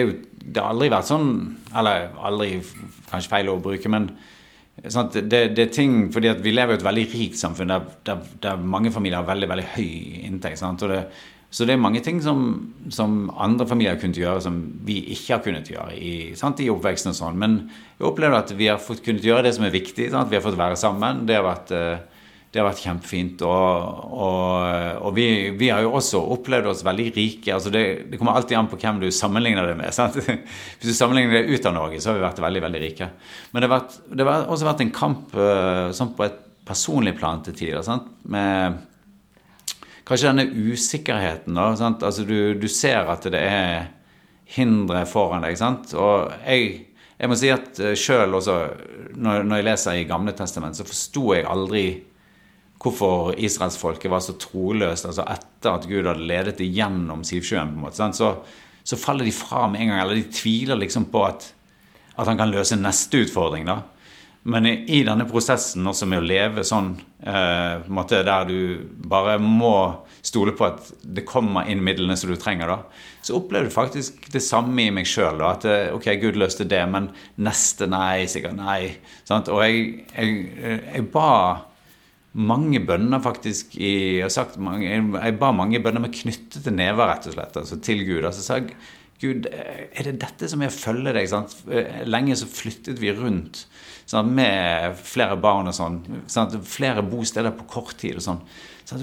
jo, 0.00 0.12
det 0.40 0.56
har 0.56 0.70
aldri 0.70 0.86
vært 0.88 1.10
sånn 1.10 1.26
Eller 1.76 2.06
aldri, 2.24 2.62
kanskje 3.10 3.28
feil 3.28 3.50
å 3.52 3.58
bruke, 3.60 3.90
men 3.92 4.06
sånn 4.84 5.08
det, 5.30 5.46
er 5.56 5.72
ting 5.72 6.10
fordi 6.12 6.34
vi 6.44 6.52
lever 6.52 6.76
i 6.76 6.80
et 6.80 6.84
veldig 6.84 7.06
rikt 7.14 7.38
samfunn 7.40 7.72
der, 7.72 7.86
der, 8.04 8.20
der 8.44 8.60
mange 8.60 8.92
familier 8.92 9.22
har 9.22 9.30
veldig 9.30 9.48
veldig 9.48 9.70
høy 9.76 9.88
inntekt. 10.28 10.60
Det, 10.82 11.00
så 11.50 11.64
det 11.64 11.76
er 11.76 11.80
mange 11.80 12.02
ting 12.04 12.18
som, 12.22 12.42
som 12.92 13.30
andre 13.32 13.66
familier 13.68 13.94
har 13.94 14.02
kunnet 14.02 14.18
gjøre, 14.20 14.42
som 14.44 14.58
vi 14.84 14.98
ikke 15.14 15.36
har 15.36 15.44
kunnet 15.44 15.70
gjøre 15.72 15.96
i, 15.96 16.14
sant, 16.36 16.60
i 16.60 16.68
oppveksten. 16.72 17.14
og 17.14 17.18
sånn. 17.18 17.38
Men 17.40 17.56
jeg 17.96 18.08
opplever 18.10 18.36
at 18.40 18.52
vi 18.58 18.68
har 18.68 18.82
fått 18.82 19.04
kunnet 19.06 19.24
gjøre 19.24 19.46
det 19.46 19.54
som 19.56 19.64
er 19.64 19.74
viktig. 19.74 20.10
Sant? 20.12 20.28
Vi 20.32 20.36
har 20.36 20.44
fått 20.44 20.58
være 20.60 20.76
sammen. 20.80 21.24
Det 21.28 21.38
har 21.38 21.46
vært, 21.46 21.72
eh, 21.72 22.15
det 22.56 22.62
har 22.62 22.70
vært 22.70 22.80
kjempefint. 22.86 23.42
Og, 23.44 24.00
og, 24.16 25.02
og 25.04 25.12
vi, 25.16 25.26
vi, 25.60 25.68
har 25.68 25.84
jo 25.84 25.92
også 25.98 26.22
opplevd 26.36 26.70
oss 26.72 26.80
veldig 26.86 27.10
rike. 27.12 27.52
altså 27.52 27.72
Det, 27.74 27.84
det 28.08 28.20
kommer 28.20 28.38
alltid 28.38 28.56
an 28.56 28.70
på 28.72 28.80
hvem 28.80 29.02
du 29.02 29.10
sammenligner 29.12 29.68
det 29.68 29.76
med. 29.76 29.92
Sant? 29.98 30.16
Hvis 30.16 30.88
du 30.88 30.96
sammenligner 30.96 31.42
det 31.42 31.52
ut 31.52 31.68
av 31.68 31.76
Norge, 31.76 32.00
så 32.00 32.10
har 32.10 32.18
vi 32.18 32.24
vært 32.24 32.42
veldig 32.46 32.64
veldig 32.64 32.82
rike. 32.86 33.12
Men 33.52 33.60
det 33.60 33.68
har, 33.68 33.74
vært, 33.76 34.00
det 34.08 34.28
har 34.30 34.48
også 34.48 34.70
vært 34.70 34.84
en 34.86 34.96
kamp 34.96 35.36
eh, 35.36 35.86
sånn 35.96 36.16
på 36.16 36.26
et 36.26 36.42
personlig 36.66 37.14
plan 37.20 37.44
til 37.44 37.56
tider. 37.60 37.84
Sant? 37.86 38.08
med 38.26 38.80
kanskje 40.06 40.32
denne 40.32 40.72
usikkerheten. 40.72 41.54
da, 41.54 41.70
sant? 41.76 42.02
Altså 42.06 42.24
du, 42.24 42.54
du, 42.54 42.68
ser 42.72 43.08
at 43.10 43.26
det 43.30 43.42
er 43.42 43.92
hindre 44.56 45.04
foran 45.10 45.44
deg. 45.44 45.58
sant? 45.58 45.92
Og 45.98 46.30
jeg, 46.46 46.86
jeg 47.18 47.30
må 47.30 47.38
si 47.38 47.52
at 47.52 47.80
eh, 47.82 47.96
sjøl 47.98 48.38
også, 48.38 48.58
når, 49.16 49.44
når, 49.44 49.60
jeg 49.60 49.68
leser 49.70 50.00
i 50.00 50.06
Gamle 50.08 50.34
testament, 50.36 50.78
så 50.78 50.86
forsto 50.86 51.32
jeg 51.34 51.48
aldri 51.50 51.86
hvorfor 52.82 53.34
israelsfolket 53.40 54.10
var 54.12 54.22
så 54.24 54.36
troløst 54.40 55.08
altså 55.08 55.24
etter 55.32 55.72
at 55.72 55.88
Gud 55.88 56.06
hadde 56.06 56.28
ledet 56.28 56.58
det 56.60 56.68
gjennom 56.70 57.24
Sivsjøen. 57.24 57.72
på 57.72 57.80
en 57.80 57.84
måte, 57.86 58.08
så, 58.14 58.32
så, 58.82 59.00
faller 59.00 59.24
de 59.24 59.34
fra 59.34 59.66
med 59.68 59.80
en 59.80 59.92
gang, 59.92 60.00
eller 60.04 60.20
de 60.20 60.30
tviler 60.30 60.78
liksom 60.80 61.08
på 61.12 61.24
at, 61.26 61.50
at 62.16 62.26
han 62.28 62.38
kan 62.38 62.52
løse 62.52 62.78
neste 62.78 63.24
utfordring. 63.24 63.66
da. 63.66 63.80
Men 64.46 64.66
i, 64.66 64.76
i, 64.98 65.02
denne 65.02 65.26
prosessen 65.26 65.86
også 65.90 66.06
med 66.06 66.20
å 66.20 66.26
leve 66.26 66.62
sånn 66.62 66.92
eh, 67.18 67.86
måte 67.90 68.20
der 68.22 68.44
du 68.46 68.58
bare 69.10 69.40
må 69.42 70.04
stole 70.22 70.54
på 70.54 70.68
at 70.68 70.92
det 71.02 71.24
kommer 71.26 71.66
inn 71.70 71.82
midlene 71.82 72.14
som 72.18 72.30
du 72.30 72.36
trenger, 72.38 72.70
da, 72.70 72.76
så 73.26 73.40
opplever 73.40 73.66
du 73.66 73.74
faktisk 73.74 74.28
det 74.30 74.42
samme 74.46 74.84
i 74.84 74.92
meg 74.94 75.08
sjøl. 75.10 75.42
At 75.42 75.66
eh, 75.66 75.90
ok, 75.94 76.06
Gud 76.22 76.38
løste 76.38 76.66
det, 76.68 76.82
men 76.92 77.08
neste 77.42 77.88
nei, 77.90 78.28
sikkert 78.30 78.54
nei. 78.60 78.80
Sant? 79.26 79.50
Og 79.50 79.64
jeg, 79.64 80.06
jeg, 80.14 80.36
jeg, 80.92 81.06
ba 81.10 81.32
mange 82.36 82.82
bønner 82.84 83.22
faktisk 83.24 83.78
i, 83.78 84.20
jeg, 84.20 84.32
sagt, 84.34 84.58
mange, 84.60 84.84
jeg, 84.90 85.36
ba 85.40 85.52
mange 85.56 85.80
bønner 85.82 86.04
med 86.04 86.12
knyttede 86.14 86.74
never, 86.74 87.08
rett 87.08 87.28
og 87.30 87.36
slett, 87.36 87.56
altså 87.56 87.80
til 87.80 88.04
Gud. 88.04 88.26
altså 88.28 88.44
sa 88.44 88.60
Gud, 89.16 89.46
er 89.48 90.04
det 90.04 90.18
dette 90.20 90.48
som 90.52 90.60
jeg 90.60 90.74
følger 90.74 91.16
deg? 91.16 91.28
Sant? 91.30 91.54
Lenge 92.04 92.36
så 92.36 92.48
flyttet 92.50 93.00
vi 93.00 93.14
rundt 93.16 93.62
sant? 94.04 94.28
med 94.36 94.98
flere 95.00 95.38
barn 95.40 95.70
og 95.70 95.76
sånn. 95.76 96.02
Sant? 96.28 96.58
flere 96.68 97.04
bosteder 97.06 97.54
på 97.56 97.64
kort 97.78 97.96
tid 98.02 98.20
og 98.20 98.26
sånn. 98.26 98.42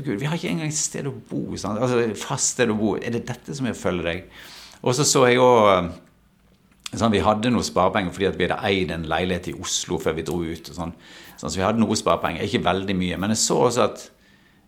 Gud, 0.03 0.19
vi 0.21 0.29
har 0.29 0.37
ikke 0.37 0.53
engang 0.53 0.71
sted 0.75 1.09
å 1.09 1.15
bo. 1.31 1.47
Altså 1.57 2.05
Fast 2.21 2.53
sted 2.53 2.69
å 2.69 2.77
bo. 2.77 2.93
Er 3.01 3.17
det 3.17 3.25
dette 3.31 3.57
som 3.57 3.65
jeg 3.67 3.79
følger 3.79 4.11
deg? 4.11 4.29
Og 4.83 4.93
så 4.93 5.07
så 5.07 5.25
jeg 5.31 5.41
òg 5.41 5.89
Sånn, 6.93 7.13
vi 7.13 7.23
hadde 7.25 7.51
noe 7.53 7.65
sparepenger 7.65 8.13
fordi 8.13 8.31
vi 8.37 8.47
hadde 8.47 8.59
eid 8.69 8.91
en 8.93 9.07
leilighet 9.09 9.51
i 9.51 9.55
Oslo 9.57 9.99
før 10.01 10.17
vi 10.17 10.25
dro 10.27 10.39
ut. 10.45 10.69
Sånn. 10.73 10.93
sånn. 11.39 11.49
så 11.49 11.55
vi 11.57 11.65
hadde 11.65 11.81
noe 11.81 11.97
sparepenger, 11.97 12.45
ikke 12.45 12.65
veldig 12.65 12.97
mye. 12.99 13.19
Men 13.21 13.33
jeg 13.33 13.41
så 13.43 13.59
også 13.67 13.85
at 13.87 14.03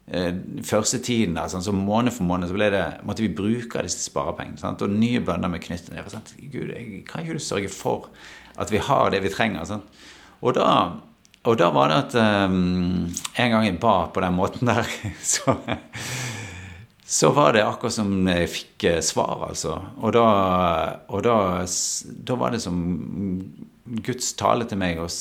eh, 0.10 0.32
første 0.66 1.02
tiden 1.06 1.38
der, 1.38 1.52
sånn, 1.52 1.66
så 1.66 1.76
måned 1.76 2.16
for 2.16 2.28
måned 2.28 2.50
så 2.50 2.62
det, 2.62 2.84
måtte 3.06 3.26
vi 3.26 3.34
bruke 3.38 3.84
disse 3.86 4.08
sparepengene. 4.08 4.74
Og 4.74 4.96
nye 4.96 5.22
bønder 5.26 5.52
med 5.54 5.64
knyttet 5.66 5.94
ned. 5.94 6.32
Gud, 6.50 6.72
jeg, 6.74 7.04
kan 7.10 7.26
ikke 7.26 7.38
du 7.38 7.44
sørge 7.44 7.74
for 7.74 8.10
at 8.58 8.72
vi 8.74 8.82
har 8.82 9.12
det 9.14 9.22
vi 9.26 9.34
trenger? 9.34 9.78
Og 10.42 10.56
da, 10.58 10.70
og 11.46 11.60
da 11.62 11.70
var 11.74 11.92
det 11.92 11.98
at 12.04 12.18
um, 12.50 13.06
en 13.38 13.54
gang 13.54 13.68
jeg 13.68 13.80
ba 13.82 14.08
på 14.14 14.24
den 14.24 14.38
måten 14.38 14.70
der, 14.70 14.88
så, 15.34 15.58
så 17.06 17.30
var 17.32 17.54
det 17.54 17.64
akkurat 17.66 17.94
som 17.94 18.12
jeg 18.28 18.50
fikk 18.50 18.86
eh, 18.90 19.02
svar, 19.06 19.48
altså. 19.50 19.76
Og 20.02 20.14
da, 20.16 20.26
og 21.08 21.22
da, 21.26 21.36
da 22.30 22.38
var 22.42 22.56
det 22.56 22.64
som 22.64 22.80
Guds 24.06 24.32
tale 24.40 24.66
til 24.66 24.82
meg, 24.82 25.02
og 25.02 25.12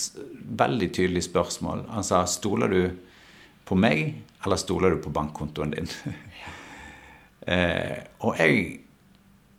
veldig 0.65 0.89
tydelig 0.97 1.27
spørsmål. 1.27 1.85
Han 1.93 2.07
sa 2.07 2.25
'Stoler 2.25 2.73
du 2.73 2.91
på 3.65 3.77
meg, 3.77 4.15
eller 4.45 4.57
stoler 4.57 4.97
du 4.97 5.03
på 5.05 5.13
bankkontoen 5.13 5.77
din?' 5.77 5.93
eh, 7.53 8.01
og 8.21 8.39
jeg 8.39 8.81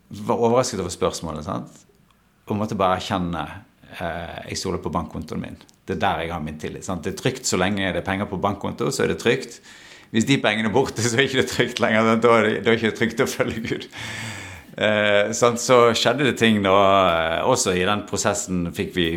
var 0.09 0.41
overrasket 0.41 0.79
over 0.79 0.89
spørsmålet. 0.89 1.45
sant? 1.45 1.85
Og 2.45 2.57
måtte 2.57 2.77
bare 2.77 2.97
erkjenne 2.97 3.45
Eh, 3.95 4.39
jeg 4.49 4.59
stoler 4.59 4.81
på 4.83 4.91
bankkontoen 4.91 5.41
min. 5.41 5.57
Det 5.85 5.95
er 5.95 6.01
der 6.01 6.23
jeg 6.25 6.33
har 6.33 6.43
min 6.43 6.59
tillit. 6.59 6.85
Sant? 6.85 7.03
Det 7.05 7.13
er 7.13 7.21
trygt 7.21 7.47
så 7.47 7.59
lenge 7.59 7.93
det 7.93 8.01
er 8.01 8.07
penger 8.07 8.27
på 8.29 8.39
bankkonto, 8.41 8.89
så 8.91 9.05
er 9.05 9.13
det 9.13 9.21
trygt. 9.21 9.59
Hvis 10.15 10.27
de 10.29 10.39
pengene 10.39 10.69
er 10.71 10.73
borte, 10.73 11.03
så 11.03 11.17
er 11.17 11.25
det 11.25 11.31
ikke 11.33 11.49
trygt 11.51 11.81
lenger. 11.83 12.15
Da 12.23 12.33
er 12.37 12.47
det, 12.47 12.51
da 12.63 12.71
er 12.71 12.75
det 12.75 12.75
ikke 12.79 12.97
trygt 13.01 13.23
å 13.25 13.27
følge 13.27 13.63
Gud. 13.65 13.87
Eh, 14.75 15.31
så 15.35 15.79
skjedde 15.95 16.29
det 16.29 16.37
ting 16.39 16.61
da. 16.63 16.75
Eh, 16.75 17.39
også 17.51 17.73
i 17.75 17.83
den 17.87 18.05
prosessen 18.07 18.69
fikk 18.75 18.95
vi 18.95 19.09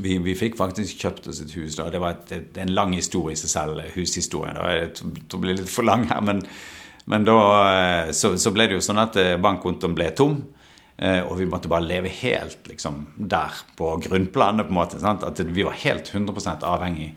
vi, 0.00 0.20
vi, 0.22 0.36
fikk 0.38 0.54
faktisk 0.54 1.00
kjøpt 1.02 1.24
oss 1.32 1.40
et 1.42 1.52
hus. 1.58 1.74
da, 1.74 1.88
Det 1.90 2.00
var 2.00 2.14
et, 2.14 2.32
et, 2.36 2.58
en 2.62 2.72
lang 2.72 2.92
historie 2.94 3.34
i 3.34 3.40
seg 3.40 3.50
selv, 3.50 3.80
hushistorien. 3.96 4.56
Det 4.56 5.40
blir 5.40 5.58
litt 5.58 5.72
for 5.72 5.84
lang 5.88 6.04
her, 6.08 6.20
men, 6.22 6.44
men 7.10 7.26
da 7.26 7.36
eh, 7.72 8.12
så, 8.14 8.36
så, 8.38 8.52
ble 8.54 8.68
det 8.70 8.78
jo 8.78 8.84
sånn 8.86 9.02
at 9.02 9.18
bankkontoen 9.42 9.96
ble 9.98 10.12
tom. 10.16 10.38
Eh, 11.00 11.22
og 11.24 11.38
vi 11.40 11.48
måtte 11.48 11.68
bare 11.72 11.86
leve 11.88 12.10
helt 12.12 12.66
liksom, 12.68 13.06
der 13.16 13.54
på 13.76 13.94
grunnplanet. 14.04 14.66
på 14.68 14.74
en 14.74 14.80
måte, 14.82 15.00
sant? 15.00 15.24
At 15.24 15.40
vi 15.40 15.64
var 15.64 15.78
helt 15.80 16.10
100% 16.12 16.66
avhengig 16.68 17.14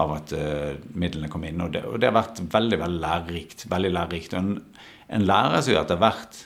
av 0.00 0.12
at 0.16 0.32
uh, 0.34 0.74
midlene 0.98 1.30
kom 1.32 1.44
inn. 1.46 1.62
Og 1.64 1.72
det, 1.74 1.84
og 1.86 2.00
det, 2.00 2.10
har 2.10 2.18
vært 2.18 2.42
veldig 2.52 2.80
veldig 2.80 3.02
lærerikt. 3.02 3.66
veldig 3.70 3.92
lærerikt. 3.94 4.36
En, 4.38 4.56
en 5.08 5.26
lærer 5.28 5.64
seg 5.64 5.78
etter 5.80 6.00
hvert 6.00 6.40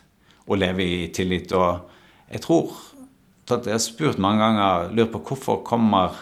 å 0.48 0.58
leve 0.58 0.84
i 0.84 1.00
tillit. 1.14 1.52
Og 1.56 2.28
jeg 2.32 2.44
tror 2.44 2.76
at 3.48 3.64
Jeg 3.64 3.72
har 3.72 3.80
spurt 3.80 4.18
mange 4.20 4.42
ganger, 4.42 4.90
lurt 4.92 5.14
på 5.14 5.22
hvorfor 5.30 5.62
kommer 5.64 6.18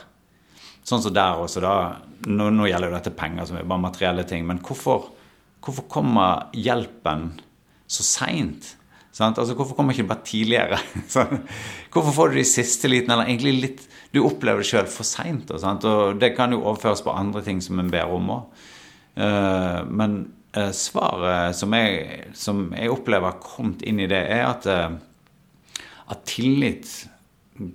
Sånn 0.87 1.01
som 1.03 1.11
der 1.11 1.41
også, 1.43 1.59
da. 1.65 1.73
Nå, 2.31 2.45
nå 2.55 2.69
gjelder 2.69 2.93
jo 2.93 2.95
dette 2.95 3.11
penger, 3.19 3.49
som 3.49 3.57
er 3.59 3.65
bare 3.67 3.83
materielle 3.83 4.23
ting. 4.23 4.45
Men 4.47 4.61
hvorfor, 4.63 5.09
hvorfor 5.59 5.89
kommer 5.91 6.45
hjelpen 6.55 7.33
så 7.91 8.07
seint? 8.07 8.76
Altså, 9.21 9.55
hvorfor 9.57 9.77
kommer 9.77 9.95
ikke 9.95 10.05
det 10.05 10.11
bare 10.11 10.29
tidligere? 10.29 10.79
hvorfor 11.93 12.13
får 12.13 12.29
du 12.29 12.35
det 12.37 12.45
i 12.45 12.51
siste 12.51 12.89
liten, 12.89 13.11
eller 13.11 13.29
egentlig 13.29 13.55
litt 13.61 13.85
Du 14.13 14.23
opplever 14.25 14.63
det 14.63 14.69
sjøl 14.69 14.87
for 14.89 15.09
seint. 15.09 15.51
Og, 15.51 15.85
og 15.85 16.21
det 16.21 16.35
kan 16.37 16.53
jo 16.53 16.63
overføres 16.63 17.03
på 17.05 17.13
andre 17.13 17.43
ting 17.45 17.61
som 17.65 17.81
en 17.81 17.91
ber 17.93 18.13
om 18.13 18.31
òg. 18.39 18.63
Uh, 19.17 19.83
men 19.89 20.19
uh, 20.57 20.73
svaret 20.77 21.57
som 21.57 21.73
jeg, 21.73 22.31
som 22.37 22.67
jeg, 22.77 22.93
opplever 22.93 23.33
har 23.33 23.41
kommet 23.41 23.85
inn 23.89 24.01
i 24.05 24.09
det, 24.11 24.23
er 24.33 24.45
at, 24.51 24.69
uh, 24.69 25.83
at 26.13 26.25
tillit 26.29 26.91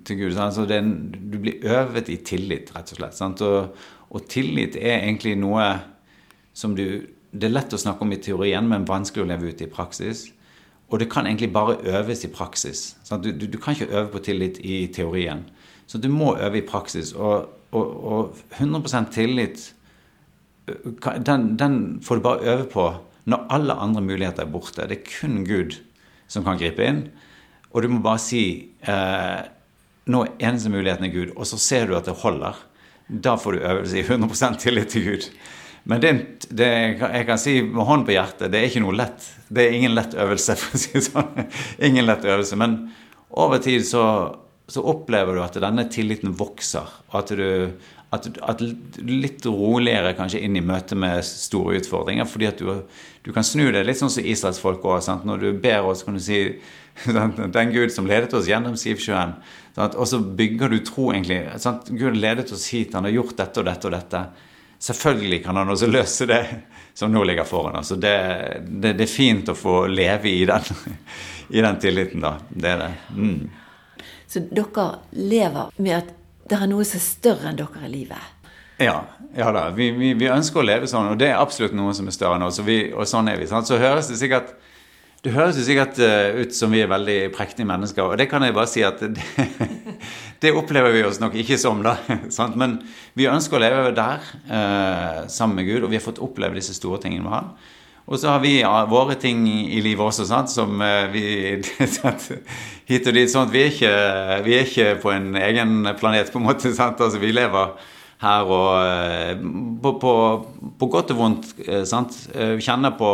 til 0.06 0.20
Gud 0.20 0.38
altså 0.38 0.66
en, 0.70 0.92
Du 1.10 1.38
blir 1.42 1.64
øvet 1.66 2.08
i 2.08 2.20
tillit, 2.22 2.70
rett 2.74 2.92
og 2.94 3.00
slett. 3.00 3.42
Og, 3.42 3.74
og, 4.10 4.28
tillit 4.30 4.76
er 4.76 5.02
egentlig 5.02 5.34
noe 5.40 5.66
som 6.54 6.76
du 6.76 7.02
Det 7.32 7.48
er 7.48 7.54
lett 7.54 7.72
å 7.72 7.80
snakke 7.80 8.04
om 8.04 8.12
i 8.12 8.20
teorien, 8.20 8.66
men 8.68 8.84
vanskelig 8.84 9.24
å 9.24 9.28
leve 9.30 9.48
ut 9.50 9.62
i 9.64 9.70
praksis. 9.72 10.26
Og 10.92 11.00
det 11.00 11.08
kan 11.10 11.26
egentlig 11.26 11.48
bare 11.52 11.78
øves 11.88 12.24
i 12.24 12.28
praksis. 12.28 12.96
Du, 13.08 13.30
du, 13.32 13.46
du, 13.48 13.58
kan 13.58 13.72
ikke 13.72 13.88
øve 13.96 14.10
på 14.12 14.20
tillit 14.20 14.58
i 14.60 14.86
teorien. 14.92 15.46
Så 15.86 15.98
du 15.98 16.10
må 16.12 16.36
øve 16.36 16.58
i 16.60 16.66
praksis. 16.68 17.12
Og, 17.12 17.48
og, 17.72 18.04
og 18.04 18.36
100% 18.60 19.08
tillit 19.12 19.72
den, 21.26 21.56
den, 21.58 22.02
får 22.04 22.14
du 22.14 22.22
bare 22.22 22.44
øve 22.44 22.66
på 22.70 22.84
når 23.24 23.46
alle 23.50 23.72
andre 23.72 24.02
muligheter 24.02 24.44
er 24.44 24.52
borte. 24.52 24.84
Det 24.88 24.98
er 24.98 25.10
kun 25.20 25.46
Gud 25.48 25.78
som 26.28 26.44
kan 26.44 26.60
gripe 26.60 26.84
inn. 26.84 27.06
Og 27.72 27.82
du 27.82 27.88
må 27.88 28.02
bare 28.04 28.20
si 28.20 28.42
eh, 28.84 29.40
nå 30.12 30.22
er 30.26 30.48
eneste 30.48 30.72
muligheten 30.72 31.06
er 31.06 31.14
Gud, 31.14 31.32
og 31.36 31.46
så 31.46 31.58
ser 31.58 31.86
du 31.86 31.96
at 31.96 32.08
det 32.08 32.18
holder. 32.20 32.58
Da 33.08 33.36
får 33.38 33.56
du 33.56 33.64
øvelse 33.64 33.98
i 34.00 34.04
100% 34.04 34.58
tillit 34.60 34.92
til 34.92 35.06
Gud. 35.06 35.28
Men 35.88 36.02
det, 36.02 36.12
det, 36.48 36.68
jeg 37.00 37.26
kan 37.26 37.40
si 37.40 37.56
med 37.66 37.86
hånd 37.88 38.04
på 38.06 38.14
hjertet, 38.14 38.52
det 38.52 38.60
er 38.60 38.68
ikke 38.68 38.84
noe 38.84 38.94
lett. 38.94 39.24
Det 39.50 39.64
er 39.64 39.78
ingen 39.78 39.96
lett 39.96 40.14
øvelse, 40.14 40.56
for 40.60 40.76
å 40.76 40.82
si 40.82 40.92
det 40.94 41.06
sånn. 41.08 41.48
Ingen 41.82 42.06
lett 42.06 42.26
øvelse. 42.28 42.58
Men 42.60 42.76
over 43.30 43.62
tid 43.62 43.86
så, 43.88 44.04
så 44.70 44.84
opplever 44.92 45.34
du 45.34 45.42
at 45.42 45.58
denne 45.62 45.88
tilliten 45.90 46.36
vokser. 46.38 46.86
Og 47.10 47.18
at 47.22 47.34
du, 47.38 47.48
at, 48.14 48.28
at 48.44 48.62
litt 49.00 49.46
roligere 49.48 50.14
kanskje 50.18 50.42
inn 50.46 50.58
i 50.60 50.64
møte 50.64 50.98
med 50.98 51.24
store 51.26 51.80
utfordringer. 51.80 52.28
Fordi 52.30 52.48
at 52.52 52.62
du, 52.62 52.70
du 53.26 53.32
kan 53.34 53.46
snu 53.46 53.66
det 53.74 53.82
litt 53.88 53.98
sånn 53.98 54.12
som 54.12 54.28
israelsfolk 54.34 54.86
òg. 54.86 55.10
Når 55.26 55.42
du 55.42 55.50
ber 55.64 55.88
oss, 55.90 56.04
kan 56.06 56.18
du 56.18 56.22
si 56.22 56.44
den 57.58 57.74
Gud 57.74 57.90
som 57.90 58.06
ledet 58.06 58.36
oss 58.38 58.46
gjennom 58.50 58.78
Sivsjøen. 58.78 59.34
Og 59.80 60.06
så 60.06 60.22
bygger 60.22 60.70
du 60.70 60.78
tro, 60.86 61.10
egentlig. 61.10 61.42
Sant? 61.62 61.90
Gud 61.90 62.20
ledet 62.20 62.52
oss 62.54 62.68
hit, 62.70 62.94
han 62.94 63.08
har 63.08 63.16
gjort 63.16 63.38
dette 63.40 63.64
og 63.64 63.70
dette 63.72 63.90
og 63.90 63.96
dette. 63.96 64.24
Selvfølgelig 64.82 65.44
kan 65.44 65.56
han 65.56 65.70
også 65.70 65.86
løse 65.86 66.26
det 66.26 66.42
som 66.94 67.12
nå 67.12 67.24
ligger 67.24 67.44
foran 67.44 67.76
oss. 67.76 67.88
Det, 67.88 68.16
det, 68.66 68.92
det, 68.92 69.04
er 69.06 69.10
fint 69.10 69.48
å 69.48 69.54
få 69.54 69.86
leve 69.86 70.30
i 70.30 70.44
den, 70.48 70.66
i 71.48 71.62
den 71.62 71.78
tilliten, 71.80 72.24
da. 72.24 72.34
Det 72.50 72.72
er 72.72 72.82
det. 72.82 72.90
Mm. 73.14 74.02
Så 74.26 74.42
dere 74.50 74.88
lever 75.10 75.72
med 75.78 75.96
at 76.00 76.12
det 76.50 76.58
er 76.58 76.68
noe 76.68 76.84
som 76.88 76.98
er 76.98 77.04
større 77.04 77.52
enn 77.52 77.60
dere 77.60 77.86
i 77.86 77.92
livet? 77.92 78.30
Ja, 78.82 78.98
ja 79.36 79.52
da. 79.54 79.68
Vi, 79.76 79.92
vi, 79.94 80.12
vi, 80.18 80.28
ønsker 80.32 80.60
å 80.60 80.66
leve 80.66 80.90
sånn, 80.90 81.12
og 81.14 81.20
det 81.20 81.30
er 81.30 81.38
absolutt 81.40 81.76
noe 81.78 81.94
som 81.96 82.08
er 82.10 82.16
større 82.16 82.40
enn 82.40 82.48
oss. 82.48 82.58
Og, 82.60 82.72
og 82.96 83.08
sånn 83.08 83.30
er 83.30 83.38
vi. 83.38 83.48
Sant? 83.50 83.70
Så 83.70 83.78
høres 83.80 84.10
det 84.10 84.18
sikkert 84.20 84.56
det 85.22 85.30
høres 85.36 85.58
jo 85.58 85.62
sikkert 85.62 86.00
uh, 86.02 86.40
ut 86.42 86.54
som 86.54 86.72
vi 86.74 86.80
er 86.82 86.90
veldig 86.90 87.16
prektige 87.34 87.66
mennesker, 87.68 88.02
og 88.02 88.18
det 88.18 88.26
kan 88.30 88.42
jeg 88.42 88.56
bare 88.56 88.70
si 88.70 88.82
at 88.82 88.98
det, 88.98 89.22
det 90.42 90.50
opplever 90.58 90.94
vi 90.96 91.04
oss 91.06 91.20
nok 91.22 91.36
ikke 91.38 91.58
som, 91.62 91.84
da. 91.84 91.94
Sant? 92.36 92.58
Men 92.58 92.80
vi 93.18 93.30
ønsker 93.30 93.58
å 93.58 93.62
leve 93.62 93.92
der 93.94 94.24
uh, 94.50 95.22
sammen 95.30 95.60
med 95.60 95.70
Gud, 95.70 95.84
og 95.84 95.92
vi 95.92 96.00
har 96.00 96.04
fått 96.04 96.18
oppleve 96.22 96.58
disse 96.58 96.74
store 96.74 96.98
tingene 97.04 97.22
med 97.28 97.36
Han. 97.36 97.54
Og 98.10 98.18
så 98.18 98.32
har 98.32 98.40
vi 98.42 98.56
våre 98.90 99.14
ting 99.14 99.44
i 99.46 99.78
livet 99.78 100.02
også, 100.02 100.26
sant? 100.26 100.50
som 100.50 100.82
uh, 100.82 101.06
vi 101.14 101.22
Hit 102.90 103.06
og 103.06 103.14
dit. 103.14 103.30
sånn 103.30 103.52
vi 103.54 103.62
er, 103.62 103.70
ikke, 103.70 103.94
vi 104.42 104.58
er 104.58 104.66
ikke 104.66 104.90
på 105.04 105.14
en 105.14 105.36
egen 105.38 105.86
planet, 106.02 106.34
på 106.34 106.42
en 106.42 106.48
måte. 106.50 106.74
Sant? 106.74 106.98
Altså, 106.98 107.22
vi 107.22 107.30
lever 107.30 107.78
her 108.22 108.50
og 108.54 109.46
på, 109.82 109.92
på, 110.02 110.12
på, 110.78 110.90
godt 110.90 111.14
og 111.14 111.18
vondt. 111.18 111.48
sant? 111.86 112.18
Kjenner 112.62 112.94
på 112.98 113.10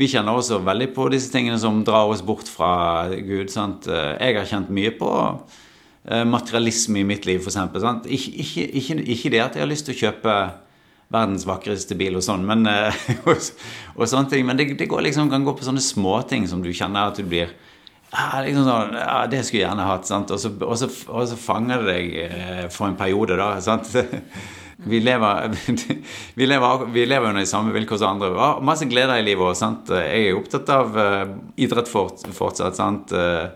vi 0.00 0.08
kjenner 0.08 0.36
også 0.36 0.62
veldig 0.64 0.90
på 0.96 1.10
disse 1.12 1.28
tingene 1.32 1.58
som 1.60 1.82
drar 1.84 2.08
oss 2.08 2.24
bort 2.24 2.48
fra 2.48 3.10
Gud. 3.12 3.50
Sant? 3.52 3.88
Jeg 3.90 4.38
har 4.38 4.48
kjent 4.48 4.72
mye 4.72 4.94
på 4.96 5.10
eh, 6.08 6.24
materialisme 6.24 7.02
i 7.02 7.06
mitt 7.06 7.28
liv, 7.28 7.44
f.eks. 7.44 7.60
Ikke, 8.08 8.32
ikke, 8.44 8.66
ikke, 8.80 8.98
ikke 9.04 9.32
det 9.34 9.44
at 9.44 9.58
jeg 9.58 9.66
har 9.66 9.70
lyst 9.70 9.88
til 9.90 9.96
å 9.96 10.02
kjøpe 10.06 10.36
verdens 11.10 11.44
vakreste 11.48 11.96
bil 11.98 12.18
og 12.18 12.24
sånn, 12.24 12.44
men, 12.46 12.64
eh, 12.70 13.00
og, 13.28 13.50
og, 13.96 14.06
sånne 14.06 14.30
ting. 14.30 14.46
Men 14.46 14.60
det, 14.60 14.70
det 14.78 14.88
liksom, 14.88 15.30
kan 15.32 15.44
gå 15.46 15.56
på 15.56 15.66
sånne 15.66 15.82
småting 15.84 16.46
som 16.50 16.62
du 16.64 16.70
kjenner 16.72 17.10
at 17.10 17.20
du 17.20 17.26
blir 17.26 17.50
ja, 18.10 18.40
liksom 18.42 18.64
sånn, 18.66 18.96
ja, 18.98 19.18
det 19.30 19.44
skulle 19.46 19.60
jeg 19.60 19.68
gjerne 19.68 19.86
hatt. 19.86 20.08
Og, 20.10 20.38
så, 20.40 20.50
og, 20.66 20.74
så, 20.80 20.88
og 21.10 21.28
så 21.30 21.38
fanger 21.38 21.84
det 21.84 21.92
deg 21.92 22.16
eh, 22.24 22.64
for 22.72 22.88
en 22.88 22.98
periode, 22.98 23.38
da. 23.38 23.52
sant? 23.64 23.92
Vi 24.84 25.00
lever, 25.00 25.50
vi, 26.34 26.46
lever, 26.46 26.86
vi 26.86 27.06
lever, 27.06 27.28
under 27.28 27.40
de 27.40 27.46
samme 27.46 27.72
vilkår 27.74 28.00
som 28.00 28.14
andre. 28.16 28.30
Og 28.32 28.64
masse 28.64 28.88
gleder 28.88 29.20
i 29.20 29.26
livet. 29.26 29.58
Sant? 29.58 29.90
Jeg 29.92 30.30
er 30.30 30.38
opptatt 30.38 30.72
av 30.72 30.96
uh, 30.96 31.34
idrett 31.60 31.90
fortsatt. 31.90 32.78
Sant? 32.78 33.12
Uh, 33.12 33.50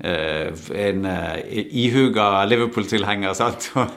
en 0.00 1.04
uh, 1.04 1.34
ihuga 1.52 2.46
Liverpool-tilhenger 2.48 3.34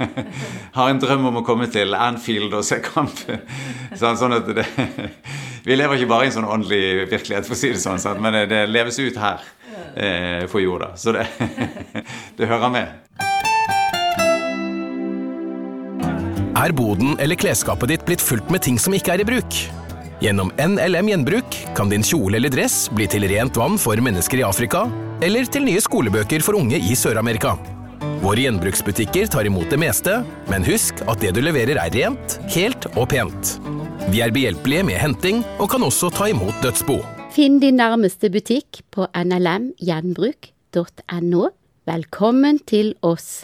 har 0.78 0.90
en 0.90 1.00
drøm 1.00 1.30
om 1.30 1.40
å 1.40 1.46
komme 1.48 1.70
til 1.72 1.96
Anfield 1.96 2.58
og 2.58 2.66
se 2.68 2.82
kamp. 2.84 3.22
sånn 4.02 4.36
at 4.36 4.52
det, 4.58 4.68
vi 5.64 5.78
lever 5.78 6.02
ikke 6.02 6.12
bare 6.12 6.28
i 6.28 6.32
en 6.34 6.38
sånn 6.42 6.50
åndelig 6.58 7.08
virkelighet, 7.14 7.48
for 7.48 7.56
å 7.56 7.62
si 7.62 7.72
det 7.72 7.80
sånn, 7.80 8.04
sant? 8.04 8.20
men 8.20 8.36
det 8.52 8.66
leves 8.68 9.00
ut 9.00 9.22
her 9.22 9.46
på 10.52 10.60
jorda. 10.60 10.92
Så 11.00 11.14
det, 11.16 11.24
det 12.36 12.50
hører 12.50 12.74
med. 12.74 13.13
Er 16.64 16.72
boden 16.72 17.18
eller 17.20 17.36
klesskapet 17.36 17.90
ditt 17.92 18.06
blitt 18.08 18.22
fullt 18.24 18.48
med 18.54 18.62
ting 18.64 18.78
som 18.80 18.94
ikke 18.96 19.18
er 19.18 19.20
i 19.20 19.26
bruk? 19.28 19.52
Gjennom 20.24 20.48
NLM 20.56 21.10
Gjenbruk 21.12 21.58
kan 21.76 21.90
din 21.92 22.06
kjole 22.08 22.40
eller 22.40 22.48
dress 22.54 22.86
bli 22.94 23.04
til 23.12 23.26
rent 23.28 23.58
vann 23.60 23.76
for 23.82 24.00
mennesker 24.00 24.40
i 24.40 24.46
Afrika, 24.48 24.86
eller 25.26 25.44
til 25.52 25.66
nye 25.68 25.82
skolebøker 25.84 26.40
for 26.46 26.56
unge 26.56 26.78
i 26.80 26.96
Sør-Amerika. 26.96 27.58
Våre 28.24 28.40
gjenbruksbutikker 28.46 29.28
tar 29.34 29.44
imot 29.50 29.68
det 29.74 29.80
meste, 29.84 30.14
men 30.48 30.64
husk 30.64 30.96
at 31.04 31.20
det 31.20 31.36
du 31.36 31.42
leverer 31.44 31.76
er 31.82 31.92
rent, 31.98 32.40
helt 32.56 32.88
og 32.94 33.12
pent. 33.12 33.60
Vi 34.14 34.22
er 34.24 34.32
behjelpelige 34.32 34.88
med 34.88 34.96
henting, 35.04 35.44
og 35.60 35.68
kan 35.74 35.84
også 35.84 36.08
ta 36.16 36.32
imot 36.32 36.56
dødsbo. 36.64 37.04
Finn 37.36 37.60
din 37.60 37.76
nærmeste 37.82 38.32
butikk 38.32 38.80
på 38.96 39.04
nlmgjenbruk.no. 39.12 41.44
Velkommen 41.84 42.64
til 42.64 42.96
oss. 43.04 43.44